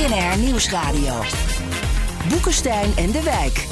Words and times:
BNR 0.00 0.38
Nieuwsradio. 0.38 1.14
Boekenstein 2.28 2.96
en 2.96 3.10
de 3.10 3.22
Wijk. 3.22 3.66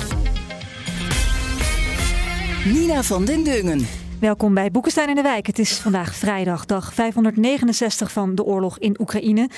Nina 2.75 3.03
van 3.03 3.25
den 3.25 3.45
Dungen. 3.45 3.87
Welkom 4.21 4.55
bij 4.55 4.71
Boekenstein 4.71 5.09
en 5.09 5.15
de 5.15 5.23
Wijk. 5.23 5.47
Het 5.47 5.59
is 5.59 5.79
vandaag 5.79 6.15
vrijdag, 6.15 6.67
dag 6.67 6.95
569 6.95 8.13
van 8.13 8.35
de 8.35 8.45
oorlog 8.45 8.79
in 8.79 8.97
Oekraïne. 9.01 9.51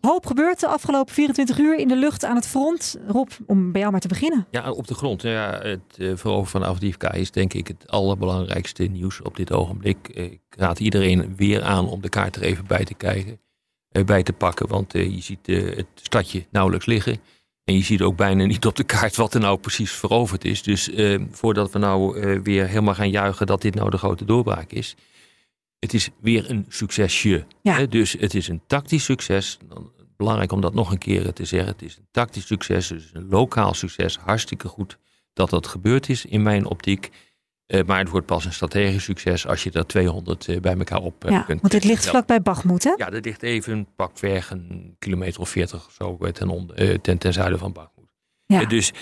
Hoop 0.00 0.26
gebeurt 0.26 0.60
de 0.60 0.66
afgelopen 0.66 1.14
24 1.14 1.58
uur 1.58 1.76
in 1.76 1.88
de 1.88 1.96
lucht 1.96 2.24
aan 2.24 2.36
het 2.36 2.46
front. 2.46 2.96
Rob, 3.06 3.28
om 3.46 3.72
bij 3.72 3.80
jou 3.80 3.92
maar 3.92 4.00
te 4.00 4.08
beginnen. 4.08 4.46
Ja, 4.50 4.70
op 4.70 4.86
de 4.86 4.94
grond. 4.94 5.22
Ja, 5.22 5.58
het 5.62 5.80
uh, 5.96 6.16
veroveren 6.16 6.60
van 6.60 6.70
Avdiivka 6.70 7.12
is 7.12 7.30
denk 7.30 7.54
ik 7.54 7.66
het 7.66 7.86
allerbelangrijkste 7.86 8.84
nieuws 8.84 9.22
op 9.22 9.36
dit 9.36 9.52
ogenblik. 9.52 10.08
Ik 10.08 10.40
raad 10.48 10.80
iedereen 10.80 11.36
weer 11.36 11.62
aan 11.62 11.88
om 11.88 12.00
de 12.00 12.08
kaart 12.08 12.36
er 12.36 12.42
even 12.42 12.66
bij 12.66 12.84
te 12.84 12.94
kijken. 12.94 13.38
Eh, 13.88 14.04
bij 14.04 14.22
te 14.22 14.32
pakken. 14.32 14.68
Want 14.68 14.94
eh, 14.94 15.14
je 15.14 15.20
ziet 15.20 15.48
eh, 15.48 15.76
het 15.76 15.86
stadje 15.94 16.46
nauwelijks 16.50 16.86
liggen. 16.86 17.20
En 17.64 17.74
je 17.74 17.82
ziet 17.82 18.02
ook 18.02 18.16
bijna 18.16 18.44
niet 18.44 18.66
op 18.66 18.76
de 18.76 18.84
kaart 18.84 19.16
wat 19.16 19.34
er 19.34 19.40
nou 19.40 19.58
precies 19.58 19.92
veroverd 19.92 20.44
is. 20.44 20.62
Dus 20.62 20.90
voordat 21.30 21.72
we 21.72 21.78
nou 21.78 22.20
weer 22.42 22.66
helemaal 22.66 22.94
gaan 22.94 23.10
juichen 23.10 23.46
dat 23.46 23.62
dit 23.62 23.74
nou 23.74 23.90
de 23.90 23.98
grote 23.98 24.24
doorbraak 24.24 24.72
is. 24.72 24.96
Het 25.78 25.94
is 25.94 26.10
weer 26.20 26.50
een 26.50 26.64
succesje. 26.68 27.46
Ja. 27.62 27.86
Dus 27.86 28.12
het 28.12 28.34
is 28.34 28.48
een 28.48 28.62
tactisch 28.66 29.04
succes. 29.04 29.58
Belangrijk 30.16 30.52
om 30.52 30.60
dat 30.60 30.74
nog 30.74 30.90
een 30.90 30.98
keer 30.98 31.32
te 31.32 31.44
zeggen. 31.44 31.72
Het 31.72 31.82
is 31.82 31.96
een 31.96 32.08
tactisch 32.10 32.46
succes, 32.46 32.88
dus 32.88 33.10
een 33.12 33.28
lokaal 33.28 33.74
succes. 33.74 34.18
Hartstikke 34.18 34.68
goed 34.68 34.98
dat 35.32 35.50
dat 35.50 35.66
gebeurd 35.66 36.08
is 36.08 36.24
in 36.24 36.42
mijn 36.42 36.66
optiek. 36.66 37.10
Uh, 37.68 37.84
maar 37.86 37.98
het 37.98 38.08
wordt 38.08 38.26
pas 38.26 38.44
een 38.44 38.52
strategisch 38.52 39.04
succes 39.04 39.46
als 39.46 39.62
je 39.62 39.70
er 39.70 39.86
200 39.86 40.48
uh, 40.48 40.60
bij 40.60 40.76
elkaar 40.76 41.02
op 41.02 41.24
uh, 41.24 41.30
ja, 41.30 41.42
kunt. 41.42 41.60
Want 41.60 41.72
dit 41.72 41.84
ligt 41.84 42.06
vlakbij 42.06 42.42
Bachmoed, 42.42 42.84
hè? 42.84 42.94
Ja, 42.96 43.10
dat 43.10 43.24
ligt 43.24 43.42
even 43.42 43.86
pakweg 43.96 44.50
een 44.50 44.96
kilometer 44.98 45.40
of 45.40 45.48
40 45.48 45.86
of 45.86 45.92
zo 45.92 46.18
ten, 46.32 46.48
onder, 46.48 47.00
ten, 47.00 47.18
ten 47.18 47.32
zuiden 47.32 47.58
van 47.58 47.72
Bachmoed. 47.72 48.08
Ja. 48.46 48.64
dus 48.64 48.92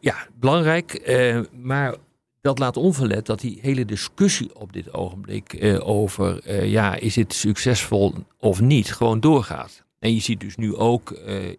ja, 0.00 0.16
belangrijk. 0.34 1.12
maar 1.52 1.94
dat 2.40 2.58
laat 2.58 2.76
onverlet 2.76 3.26
dat 3.26 3.40
die 3.40 3.58
hele 3.62 3.84
discussie 3.84 4.54
op 4.54 4.72
dit 4.72 4.92
ogenblik 4.92 5.76
over 5.80 6.52
ja, 6.66 6.94
is 6.94 7.16
het 7.16 7.34
succesvol 7.34 8.14
of 8.38 8.60
niet, 8.60 8.92
gewoon 8.92 9.20
doorgaat. 9.20 9.84
En 9.98 10.14
je 10.14 10.20
ziet 10.20 10.40
dus 10.40 10.56
nu 10.56 10.76
ook 10.76 11.10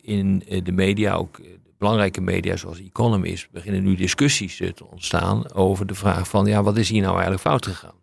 in 0.01 0.43
de 0.63 0.71
media, 0.71 1.13
ook 1.13 1.39
belangrijke 1.77 2.21
media 2.21 2.55
zoals 2.55 2.79
Economist 2.79 3.51
beginnen 3.51 3.83
nu 3.83 3.95
discussies 3.95 4.57
te 4.57 4.85
ontstaan 4.89 5.53
over 5.53 5.85
de 5.85 5.95
vraag 5.95 6.27
van 6.27 6.45
ja, 6.45 6.63
wat 6.63 6.77
is 6.77 6.89
hier 6.89 7.01
nou 7.01 7.13
eigenlijk 7.13 7.41
fout 7.41 7.65
gegaan? 7.65 7.97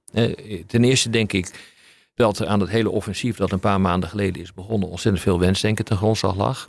ten 0.67 0.85
eerste 0.85 1.11
denk 1.11 1.33
ik 1.33 1.75
dat 2.15 2.39
er 2.39 2.47
aan 2.47 2.61
het 2.61 2.71
hele 2.71 2.91
offensief 2.91 3.37
dat 3.37 3.53
een 3.53 3.61
paar 3.61 3.81
maanden 3.81 4.09
geleden 4.09 4.43
is 4.43 4.55
begonnen 4.55 4.89
ontzettend 4.89 5.25
veel 5.25 5.39
wensdenken 5.39 5.85
ten 5.85 5.97
grondslag 5.97 6.37
lag. 6.37 6.69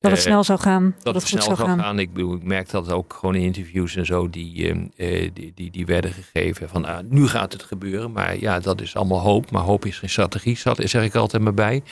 Dat 0.00 0.10
het 0.10 0.20
snel 0.20 0.44
zou 0.44 0.58
gaan. 0.58 0.94
Dat, 1.02 1.14
het 1.14 1.26
snel 1.26 1.42
zou 1.42 1.56
gaan. 1.56 1.78
gaan. 1.78 1.98
Ik, 1.98 2.12
bedoel, 2.12 2.34
ik 2.34 2.42
merk 2.42 2.70
dat 2.70 2.92
ook 2.92 3.14
gewoon 3.18 3.34
in 3.34 3.42
interviews 3.42 3.96
en 3.96 4.06
zo 4.06 4.30
die, 4.30 4.74
die, 5.32 5.52
die, 5.54 5.70
die 5.70 5.86
werden 5.86 6.12
gegeven. 6.12 6.68
Van 6.68 6.84
ah, 6.84 6.98
nu 7.08 7.26
gaat 7.26 7.52
het 7.52 7.62
gebeuren. 7.62 8.12
Maar 8.12 8.40
ja, 8.40 8.60
dat 8.60 8.80
is 8.80 8.96
allemaal 8.96 9.20
hoop. 9.20 9.50
Maar 9.50 9.62
hoop 9.62 9.84
is 9.84 9.98
geen 9.98 10.10
strategie, 10.10 10.56
zeg 10.74 11.04
ik 11.04 11.14
altijd 11.14 11.42
maar 11.42 11.54
bij. 11.54 11.82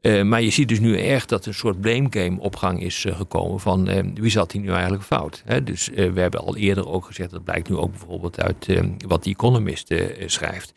Uh, 0.00 0.22
maar 0.22 0.42
je 0.42 0.50
ziet 0.50 0.68
dus 0.68 0.80
nu 0.80 0.98
erg 0.98 1.26
dat 1.26 1.46
een 1.46 1.54
soort 1.54 1.80
blame 1.80 2.06
game 2.10 2.40
op 2.40 2.56
gang 2.56 2.82
is 2.82 3.04
uh, 3.04 3.16
gekomen 3.16 3.60
van 3.60 3.88
uh, 3.88 3.98
wie 4.14 4.30
zat 4.30 4.52
hier 4.52 4.62
nu 4.62 4.70
eigenlijk 4.70 5.02
fout. 5.02 5.42
Hè? 5.44 5.62
Dus 5.62 5.88
we 5.88 6.20
hebben 6.20 6.40
al 6.40 6.56
eerder 6.56 6.88
ook 6.88 7.04
gezegd, 7.04 7.30
dat 7.30 7.44
blijkt 7.44 7.68
nu 7.68 7.76
ook 7.76 7.90
bijvoorbeeld 7.90 8.40
uit 8.40 8.80
wat 9.06 9.22
die 9.22 9.34
Economist 9.34 9.94
schrijft. 10.26 10.74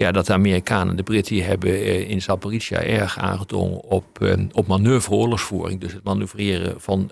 Ja, 0.00 0.12
dat 0.12 0.26
de 0.26 0.32
Amerikanen 0.32 0.88
en 0.88 0.96
de 0.96 1.02
Britten 1.02 1.44
hebben 1.44 2.06
in 2.06 2.22
Zaporizhia 2.22 2.82
erg 2.82 3.18
aangedrongen 3.18 3.82
op, 3.82 4.36
op 4.52 4.66
manoeuvre 4.66 5.14
oorlogsvoering. 5.14 5.80
Dus 5.80 5.92
het 5.92 6.04
manoeuvreren 6.04 6.80
van, 6.80 7.10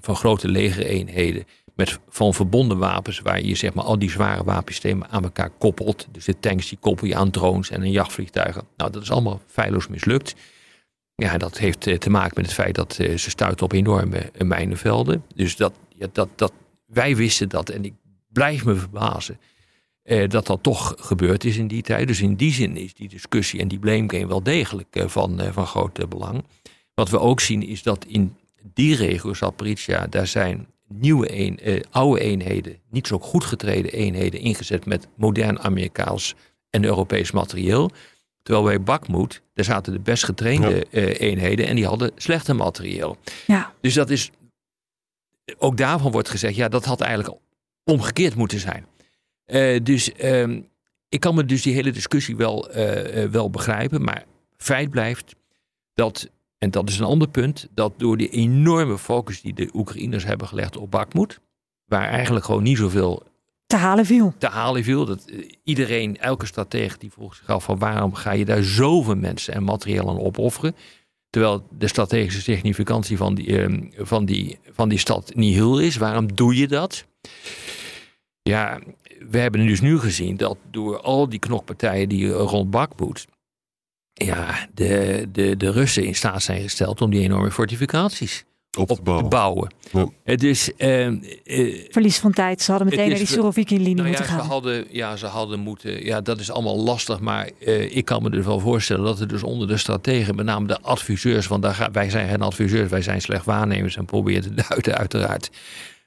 van 0.00 0.16
grote 0.16 0.48
legereenheden 0.48 1.44
met 1.74 1.98
van 2.08 2.34
verbonden 2.34 2.78
wapens, 2.78 3.20
waar 3.20 3.42
je 3.42 3.54
zeg 3.54 3.74
maar 3.74 3.84
al 3.84 3.98
die 3.98 4.10
zware 4.10 4.44
wapensystemen 4.44 5.08
aan 5.10 5.22
elkaar 5.22 5.50
koppelt. 5.50 6.06
Dus 6.10 6.24
de 6.24 6.40
tanks 6.40 6.68
die 6.68 6.78
koppel 6.80 7.06
je 7.06 7.14
aan 7.14 7.30
drones 7.30 7.70
en 7.70 7.82
een 7.82 7.90
jachtvliegtuigen. 7.90 8.62
Nou, 8.76 8.90
dat 8.90 9.02
is 9.02 9.10
allemaal 9.10 9.40
feilloos 9.46 9.88
mislukt. 9.88 10.34
Ja, 11.14 11.38
dat 11.38 11.58
heeft 11.58 11.80
te 11.80 12.10
maken 12.10 12.32
met 12.34 12.44
het 12.44 12.54
feit 12.54 12.74
dat 12.74 12.94
ze 12.94 13.30
stuiten 13.30 13.64
op 13.64 13.72
enorme 13.72 14.30
mijnenvelden. 14.38 15.24
Dus 15.34 15.56
dat, 15.56 15.72
ja, 15.96 16.06
dat, 16.12 16.28
dat, 16.34 16.52
wij 16.86 17.16
wisten 17.16 17.48
dat 17.48 17.68
en 17.68 17.84
ik 17.84 17.94
blijf 18.28 18.64
me 18.64 18.74
verbazen 18.74 19.38
eh, 20.02 20.28
dat 20.28 20.46
dat 20.46 20.62
toch 20.62 20.94
gebeurd 20.98 21.44
is 21.44 21.56
in 21.56 21.66
die 21.66 21.82
tijd. 21.82 22.06
Dus 22.06 22.20
in 22.20 22.34
die 22.34 22.52
zin 22.52 22.76
is 22.76 22.94
die 22.94 23.08
discussie 23.08 23.60
en 23.60 23.68
die 23.68 23.78
blame 23.78 24.10
game 24.10 24.26
wel 24.26 24.42
degelijk 24.42 24.96
eh, 24.96 25.08
van, 25.08 25.40
eh, 25.40 25.52
van 25.52 25.66
groot 25.66 26.08
belang. 26.08 26.44
Wat 26.94 27.10
we 27.10 27.18
ook 27.18 27.40
zien 27.40 27.62
is 27.62 27.82
dat 27.82 28.04
in 28.04 28.36
die 28.74 28.96
regio, 28.96 29.34
Zaporizhia, 29.34 30.06
daar 30.06 30.26
zijn 30.26 30.66
nieuwe 30.88 31.38
een, 31.38 31.58
uh, 31.62 31.80
oude 31.90 32.20
eenheden, 32.20 32.76
niet 32.90 33.06
zo 33.06 33.18
goed 33.18 33.44
getreden 33.44 33.92
eenheden 33.92 34.40
ingezet 34.40 34.86
met 34.86 35.08
modern 35.16 35.60
Amerikaans 35.60 36.34
en 36.70 36.84
Europees 36.84 37.30
materieel. 37.30 37.90
Terwijl 38.42 38.64
bij 38.66 38.82
Bakmoed, 38.82 39.42
daar 39.54 39.64
zaten 39.64 39.92
de 39.92 40.00
best 40.00 40.24
getrainde 40.24 40.86
ja. 40.90 41.00
uh, 41.00 41.20
eenheden 41.20 41.66
en 41.66 41.76
die 41.76 41.86
hadden 41.86 42.10
slechter 42.16 42.56
materieel. 42.56 43.16
Ja. 43.46 43.72
Dus 43.80 43.94
dat 43.94 44.10
is, 44.10 44.30
ook 45.58 45.76
daarvan 45.76 46.12
wordt 46.12 46.28
gezegd, 46.28 46.54
ja, 46.54 46.68
dat 46.68 46.84
had 46.84 47.00
eigenlijk 47.00 47.38
omgekeerd 47.84 48.34
moeten 48.34 48.60
zijn. 48.60 48.86
Uh, 49.46 49.80
dus 49.82 50.10
uh, 50.24 50.58
ik 51.08 51.20
kan 51.20 51.34
me 51.34 51.44
dus 51.44 51.62
die 51.62 51.74
hele 51.74 51.90
discussie 51.90 52.36
wel, 52.36 52.68
wel 53.30 53.50
begrijpen, 53.50 54.02
maar 54.02 54.24
feit 54.56 54.90
blijft 54.90 55.34
dat 55.94 56.30
en 56.58 56.70
dat 56.70 56.88
is 56.88 56.98
een 56.98 57.04
ander 57.04 57.28
punt, 57.28 57.68
dat 57.74 57.92
door 57.96 58.16
die 58.16 58.28
enorme 58.28 58.98
focus 58.98 59.40
die 59.40 59.54
de 59.54 59.70
Oekraïners 59.74 60.24
hebben 60.24 60.48
gelegd 60.48 60.76
op 60.76 60.90
Bakmoed, 60.90 61.40
waar 61.84 62.08
eigenlijk 62.08 62.44
gewoon 62.44 62.62
niet 62.62 62.76
zoveel 62.76 63.22
te 63.66 63.76
halen 63.76 64.06
viel. 64.06 64.34
Te 64.38 64.46
halen 64.46 64.84
viel. 64.84 65.04
Dat 65.04 65.24
iedereen, 65.64 66.18
elke 66.18 66.46
stratege 66.46 66.98
die 66.98 67.12
vroeg 67.12 67.34
zich 67.34 67.48
af 67.48 67.64
van 67.64 67.78
waarom 67.78 68.14
ga 68.14 68.32
je 68.32 68.44
daar 68.44 68.62
zoveel 68.62 69.16
mensen 69.16 69.54
en 69.54 69.64
materieel 69.64 70.08
aan 70.08 70.20
opofferen. 70.20 70.76
Terwijl 71.30 71.66
de 71.78 71.88
strategische 71.88 72.40
significantie 72.40 73.16
van 73.16 73.34
die, 73.34 73.46
uh, 73.46 73.90
van 73.96 74.24
die, 74.24 74.58
van 74.72 74.88
die 74.88 74.98
stad 74.98 75.34
niet 75.34 75.54
heel 75.54 75.80
is. 75.80 75.96
Waarom 75.96 76.34
doe 76.34 76.56
je 76.56 76.68
dat? 76.68 77.04
Ja, 78.42 78.80
we 79.30 79.38
hebben 79.38 79.66
dus 79.66 79.80
nu 79.80 79.98
gezien 79.98 80.36
dat 80.36 80.56
door 80.70 81.00
al 81.00 81.28
die 81.28 81.38
knokpartijen 81.38 82.08
die 82.08 82.28
rond 82.32 82.70
Bakmoed 82.70 83.26
ja, 84.12 84.68
de, 84.74 85.26
de, 85.32 85.56
de 85.56 85.70
Russen 85.70 86.04
in 86.04 86.14
staat 86.14 86.42
zijn 86.42 86.62
gesteld 86.62 87.00
om 87.00 87.10
die 87.10 87.22
enorme 87.22 87.50
fortificaties 87.50 88.44
op 88.78 88.88
te 88.88 89.02
bouwen. 89.02 89.24
Te 89.24 89.36
bouwen. 89.36 89.72
Ja. 90.24 90.36
Dus, 90.36 90.70
uh, 90.78 91.06
uh, 91.06 91.86
Verlies 91.90 92.18
van 92.18 92.32
tijd. 92.32 92.62
Ze 92.62 92.70
hadden 92.70 92.90
meteen 92.90 93.08
naar 93.08 93.18
die 93.18 93.26
Surovikin-linie 93.26 93.94
nou 93.94 94.08
moeten 94.08 94.24
ja, 94.26 94.30
gaan. 94.30 94.44
Ze 94.44 94.50
hadden, 94.50 94.86
ja, 94.90 95.16
ze 95.16 95.26
hadden 95.26 95.60
moeten. 95.60 96.04
Ja, 96.04 96.20
dat 96.20 96.40
is 96.40 96.50
allemaal 96.50 96.78
lastig. 96.78 97.20
Maar 97.20 97.50
uh, 97.58 97.96
ik 97.96 98.04
kan 98.04 98.22
me 98.22 98.30
dus 98.30 98.44
wel 98.44 98.60
voorstellen 98.60 99.04
dat 99.04 99.20
er 99.20 99.28
dus 99.28 99.42
onder 99.42 99.68
de 99.68 99.76
strategen, 99.76 100.34
met 100.34 100.44
name 100.44 100.66
de 100.66 100.80
adviseurs, 100.80 101.46
want 101.46 101.62
daar, 101.62 101.88
wij 101.92 102.10
zijn 102.10 102.28
geen 102.28 102.42
adviseurs, 102.42 102.90
wij 102.90 103.02
zijn 103.02 103.20
slecht 103.20 103.44
waarnemers 103.44 103.96
en 103.96 104.04
proberen 104.04 104.42
te 104.42 104.64
duiden, 104.68 104.98
uiteraard. 104.98 105.50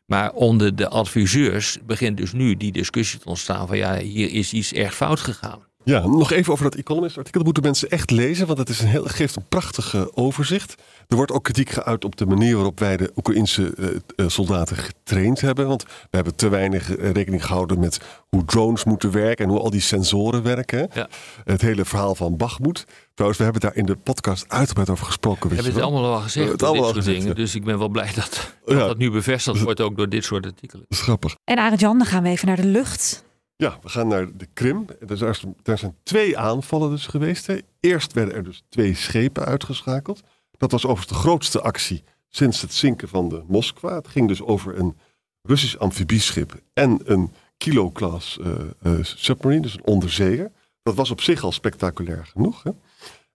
Maar 0.05 0.33
onder 0.33 0.75
de 0.75 0.89
adviseurs 0.89 1.77
begint 1.85 2.17
dus 2.17 2.31
nu 2.31 2.55
die 2.55 2.71
discussie 2.71 3.19
te 3.19 3.29
ontstaan 3.29 3.67
van 3.67 3.77
ja, 3.77 3.97
hier 3.97 4.31
is 4.31 4.53
iets 4.53 4.73
erg 4.73 4.95
fout 4.95 5.19
gegaan. 5.19 5.63
Ja, 5.85 6.07
nog 6.07 6.31
even 6.31 6.51
over 6.51 6.63
dat 6.63 6.75
Economist-artikel. 6.75 7.33
Dat 7.43 7.43
moeten 7.43 7.63
mensen 7.63 7.89
echt 7.89 8.11
lezen, 8.11 8.47
want 8.47 8.59
het 8.59 8.69
is 8.69 8.79
een 8.79 8.87
heel, 8.87 9.03
geeft 9.03 9.35
een 9.35 9.47
prachtige 9.49 10.15
overzicht. 10.15 10.75
Er 11.07 11.15
wordt 11.15 11.31
ook 11.31 11.43
kritiek 11.43 11.69
geuit 11.69 12.05
op 12.05 12.15
de 12.15 12.25
manier 12.25 12.55
waarop 12.55 12.79
wij 12.79 12.97
de 12.97 13.11
Oekraïnse 13.15 13.73
uh, 14.15 14.27
soldaten 14.27 14.77
getraind 14.77 15.41
hebben. 15.41 15.67
Want 15.67 15.83
we 15.83 15.89
hebben 16.09 16.35
te 16.35 16.49
weinig 16.49 16.95
rekening 16.97 17.45
gehouden 17.45 17.79
met 17.79 17.99
hoe 18.29 18.45
drones 18.45 18.83
moeten 18.83 19.11
werken 19.11 19.45
en 19.45 19.51
hoe 19.51 19.59
al 19.59 19.69
die 19.69 19.81
sensoren 19.81 20.43
werken. 20.43 20.89
Ja. 20.93 21.07
Het 21.43 21.61
hele 21.61 21.85
verhaal 21.85 22.15
van 22.15 22.38
Bachmoed. 22.38 22.85
Trouwens, 23.13 23.39
we 23.39 23.43
hebben 23.51 23.61
daar 23.69 23.75
in 23.75 23.85
de 23.85 23.95
podcast 23.95 24.45
uitgebreid 24.47 24.89
over 24.89 25.05
gesproken. 25.05 25.49
We 25.49 25.55
hebben 25.55 25.73
het 25.73 25.81
allemaal 25.83 26.13
al 26.13 26.19
gezegd, 26.21 26.49
het 26.49 26.59
dit 26.59 26.67
allemaal 26.67 26.83
soort 26.85 26.95
gezegd, 26.97 27.17
dingen. 27.17 27.35
ja. 27.35 27.41
Dus 27.41 27.55
ik 27.55 27.63
ben 27.63 27.77
wel 27.79 27.89
blij 27.89 28.11
dat 28.15 28.53
dat, 28.65 28.77
Ja. 28.77 28.88
dat 28.88 28.97
nu 28.97 29.11
bevestigd 29.11 29.61
wordt 29.61 29.81
ook 29.81 29.97
door 29.97 30.09
dit 30.09 30.23
soort 30.23 30.45
artikelen. 30.45 30.85
Dat 30.89 30.97
is 30.97 31.03
grappig. 31.03 31.35
En 31.43 31.57
Arend-Jan, 31.57 31.97
dan 31.97 32.07
gaan 32.07 32.23
we 32.23 32.29
even 32.29 32.47
naar 32.47 32.55
de 32.55 32.65
lucht. 32.65 33.25
Ja, 33.57 33.79
we 33.81 33.89
gaan 33.89 34.07
naar 34.07 34.37
de 34.37 34.47
Krim. 34.53 34.85
Er 35.07 35.77
zijn, 35.77 35.95
twee 36.03 36.37
aanvallen 36.37 36.89
dus 36.89 37.07
geweest. 37.07 37.49
Eerst 37.79 38.13
werden 38.13 38.33
er 38.33 38.43
dus 38.43 38.63
twee 38.69 38.95
schepen 38.95 39.45
uitgeschakeld. 39.45 40.21
Dat 40.51 40.71
was 40.71 40.85
overigens 40.85 41.13
de 41.13 41.27
grootste 41.27 41.61
actie 41.61 42.03
sinds 42.29 42.61
het 42.61 42.73
zinken 42.73 43.07
van 43.07 43.29
de 43.29 43.43
Moskwa. 43.47 43.95
Het 43.95 44.07
ging 44.07 44.27
dus 44.27 44.41
over 44.41 44.79
een 44.79 44.97
Russisch 45.41 45.77
amfibieschip 45.77 46.61
en 46.73 46.99
een 47.03 47.31
kilo-class 47.57 48.37
uh, 48.37 48.53
uh, 48.83 48.99
submarine, 49.01 49.61
dus 49.61 49.73
een 49.73 49.85
onderzeeër. 49.85 50.51
Dat 50.83 50.95
was 50.95 51.11
op 51.11 51.21
zich 51.21 51.43
al 51.43 51.51
spectaculair 51.51 52.25
genoeg. 52.25 52.63
Hè? 52.63 52.71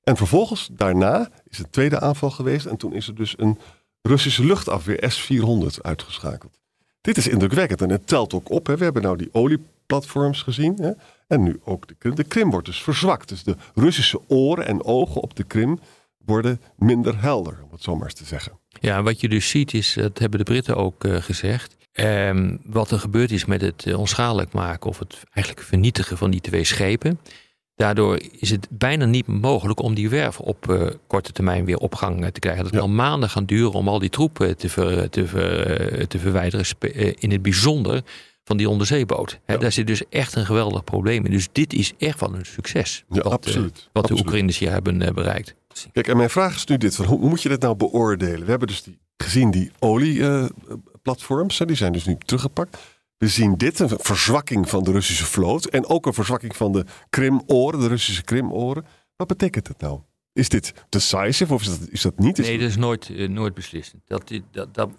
En 0.02 0.16
vervolgens, 0.16 0.68
daarna, 0.72 1.30
is 1.48 1.58
een 1.58 1.70
tweede 1.70 2.00
aanval 2.00 2.30
geweest. 2.30 2.66
En 2.66 2.76
toen 2.76 2.92
is 2.92 3.08
er 3.08 3.14
dus 3.14 3.34
een 3.38 3.58
Russische 4.02 4.44
luchtafweer 4.44 5.10
S-400 5.10 5.80
uitgeschakeld. 5.82 6.60
Dit 7.00 7.16
is 7.16 7.28
indrukwekkend 7.28 7.82
en 7.82 7.90
het 7.90 8.06
telt 8.06 8.34
ook 8.34 8.50
op. 8.50 8.66
Hè. 8.66 8.76
We 8.76 8.84
hebben 8.84 9.02
nou 9.02 9.16
die 9.16 9.28
olieplatforms 9.90 10.42
gezien. 10.42 10.76
Hè. 10.80 10.90
En 11.28 11.42
nu 11.42 11.60
ook 11.64 11.88
de 11.88 11.94
Krim. 11.94 12.14
De 12.14 12.24
Krim 12.24 12.50
wordt 12.50 12.66
dus 12.66 12.82
verzwakt. 12.82 13.28
Dus 13.28 13.42
de 13.42 13.56
Russische 13.74 14.20
oren 14.28 14.66
en 14.66 14.84
ogen 14.84 15.20
op 15.20 15.36
de 15.36 15.44
Krim 15.44 15.78
worden 16.24 16.60
minder 16.76 17.20
helder, 17.20 17.58
om 17.64 17.72
het 17.72 17.82
zo 17.82 17.94
maar 17.94 18.04
eens 18.04 18.14
te 18.14 18.24
zeggen. 18.24 18.58
Ja, 18.80 19.02
wat 19.02 19.20
je 19.20 19.28
dus 19.28 19.48
ziet 19.48 19.74
is, 19.74 19.92
dat 19.94 20.18
hebben 20.18 20.38
de 20.38 20.44
Britten 20.44 20.76
ook 20.76 21.04
uh, 21.04 21.16
gezegd. 21.16 21.76
Um, 21.92 22.60
wat 22.64 22.90
er 22.90 22.98
gebeurd 22.98 23.30
is 23.30 23.44
met 23.44 23.60
het 23.60 23.94
onschadelijk 23.94 24.52
maken 24.52 24.90
of 24.90 24.98
het 24.98 25.22
eigenlijk 25.32 25.66
vernietigen 25.66 26.16
van 26.16 26.30
die 26.30 26.40
twee 26.40 26.64
schepen. 26.64 27.18
Daardoor 27.74 28.20
is 28.38 28.50
het 28.50 28.66
bijna 28.70 29.04
niet 29.04 29.26
mogelijk 29.26 29.80
om 29.80 29.94
die 29.94 30.08
werf 30.08 30.40
op 30.40 30.66
uh, 30.70 30.86
korte 31.06 31.32
termijn 31.32 31.64
weer 31.64 31.78
op 31.78 31.94
gang 31.94 32.30
te 32.32 32.40
krijgen. 32.40 32.64
Dat 32.64 32.72
ja. 32.72 32.78
kan 32.78 32.94
maanden 32.94 33.30
gaan 33.30 33.44
duren 33.44 33.72
om 33.72 33.88
al 33.88 33.98
die 33.98 34.10
troepen 34.10 34.56
te, 34.56 34.68
ver, 34.68 35.10
te, 35.10 35.26
ver, 35.26 36.08
te 36.08 36.18
verwijderen. 36.18 36.66
In 37.18 37.30
het 37.30 37.42
bijzonder 37.42 38.02
van 38.50 38.58
die 38.58 38.68
onderzeeboot. 38.68 39.40
Ja. 39.46 39.56
Daar 39.56 39.72
zit 39.72 39.86
dus 39.86 40.02
echt 40.08 40.34
een 40.34 40.46
geweldig 40.46 40.84
probleem 40.84 41.24
in. 41.24 41.30
Dus 41.30 41.48
dit 41.52 41.72
is 41.72 41.92
echt 41.98 42.20
wel 42.20 42.34
een 42.34 42.46
succes. 42.46 43.04
Ja, 43.08 43.22
wat, 43.22 43.32
absoluut. 43.32 43.78
Uh, 43.78 43.84
wat 43.92 44.02
absoluut. 44.02 44.18
de 44.18 44.24
Oekraïners 44.24 44.58
hier 44.58 44.70
hebben 44.70 45.00
uh, 45.00 45.10
bereikt. 45.10 45.54
Kijk, 45.92 46.08
en 46.08 46.16
mijn 46.16 46.30
vraag 46.30 46.54
is 46.54 46.64
nu 46.64 46.76
dit. 46.76 46.96
Van, 46.96 47.04
hoe 47.04 47.28
moet 47.28 47.42
je 47.42 47.48
dit 47.48 47.60
nou 47.60 47.76
beoordelen? 47.76 48.44
We 48.44 48.50
hebben 48.50 48.68
dus 48.68 48.82
die, 48.82 48.98
gezien 49.16 49.50
die 49.50 49.70
olieplatforms. 49.78 51.58
die 51.58 51.76
zijn 51.76 51.92
dus 51.92 52.04
nu 52.04 52.16
teruggepakt. 52.24 52.78
We 53.16 53.28
zien 53.28 53.56
dit, 53.56 53.78
een 53.78 53.88
verzwakking 53.88 54.68
van 54.68 54.84
de 54.84 54.92
Russische 54.92 55.24
vloot. 55.24 55.64
En 55.64 55.86
ook 55.86 56.06
een 56.06 56.14
verzwakking 56.14 56.56
van 56.56 56.72
de 56.72 56.84
Krimoren, 57.10 57.80
de 57.80 57.88
Russische 57.88 58.22
Krimoren. 58.22 58.84
Wat 59.16 59.26
betekent 59.26 59.66
dat 59.66 59.80
nou? 59.80 60.00
Is 60.32 60.48
dit 60.48 60.72
decisive 60.88 61.54
of 61.54 61.60
is 61.60 61.68
dat, 61.68 61.88
is 61.90 62.02
dat 62.02 62.18
niet? 62.18 62.38
Nee, 62.38 62.58
dat 62.58 62.68
is 62.68 62.76
nooit, 62.76 63.28
nooit 63.28 63.54
beslissend. 63.54 64.02
Dat, 64.06 64.32
dat, 64.50 64.74
dat, 64.74 64.90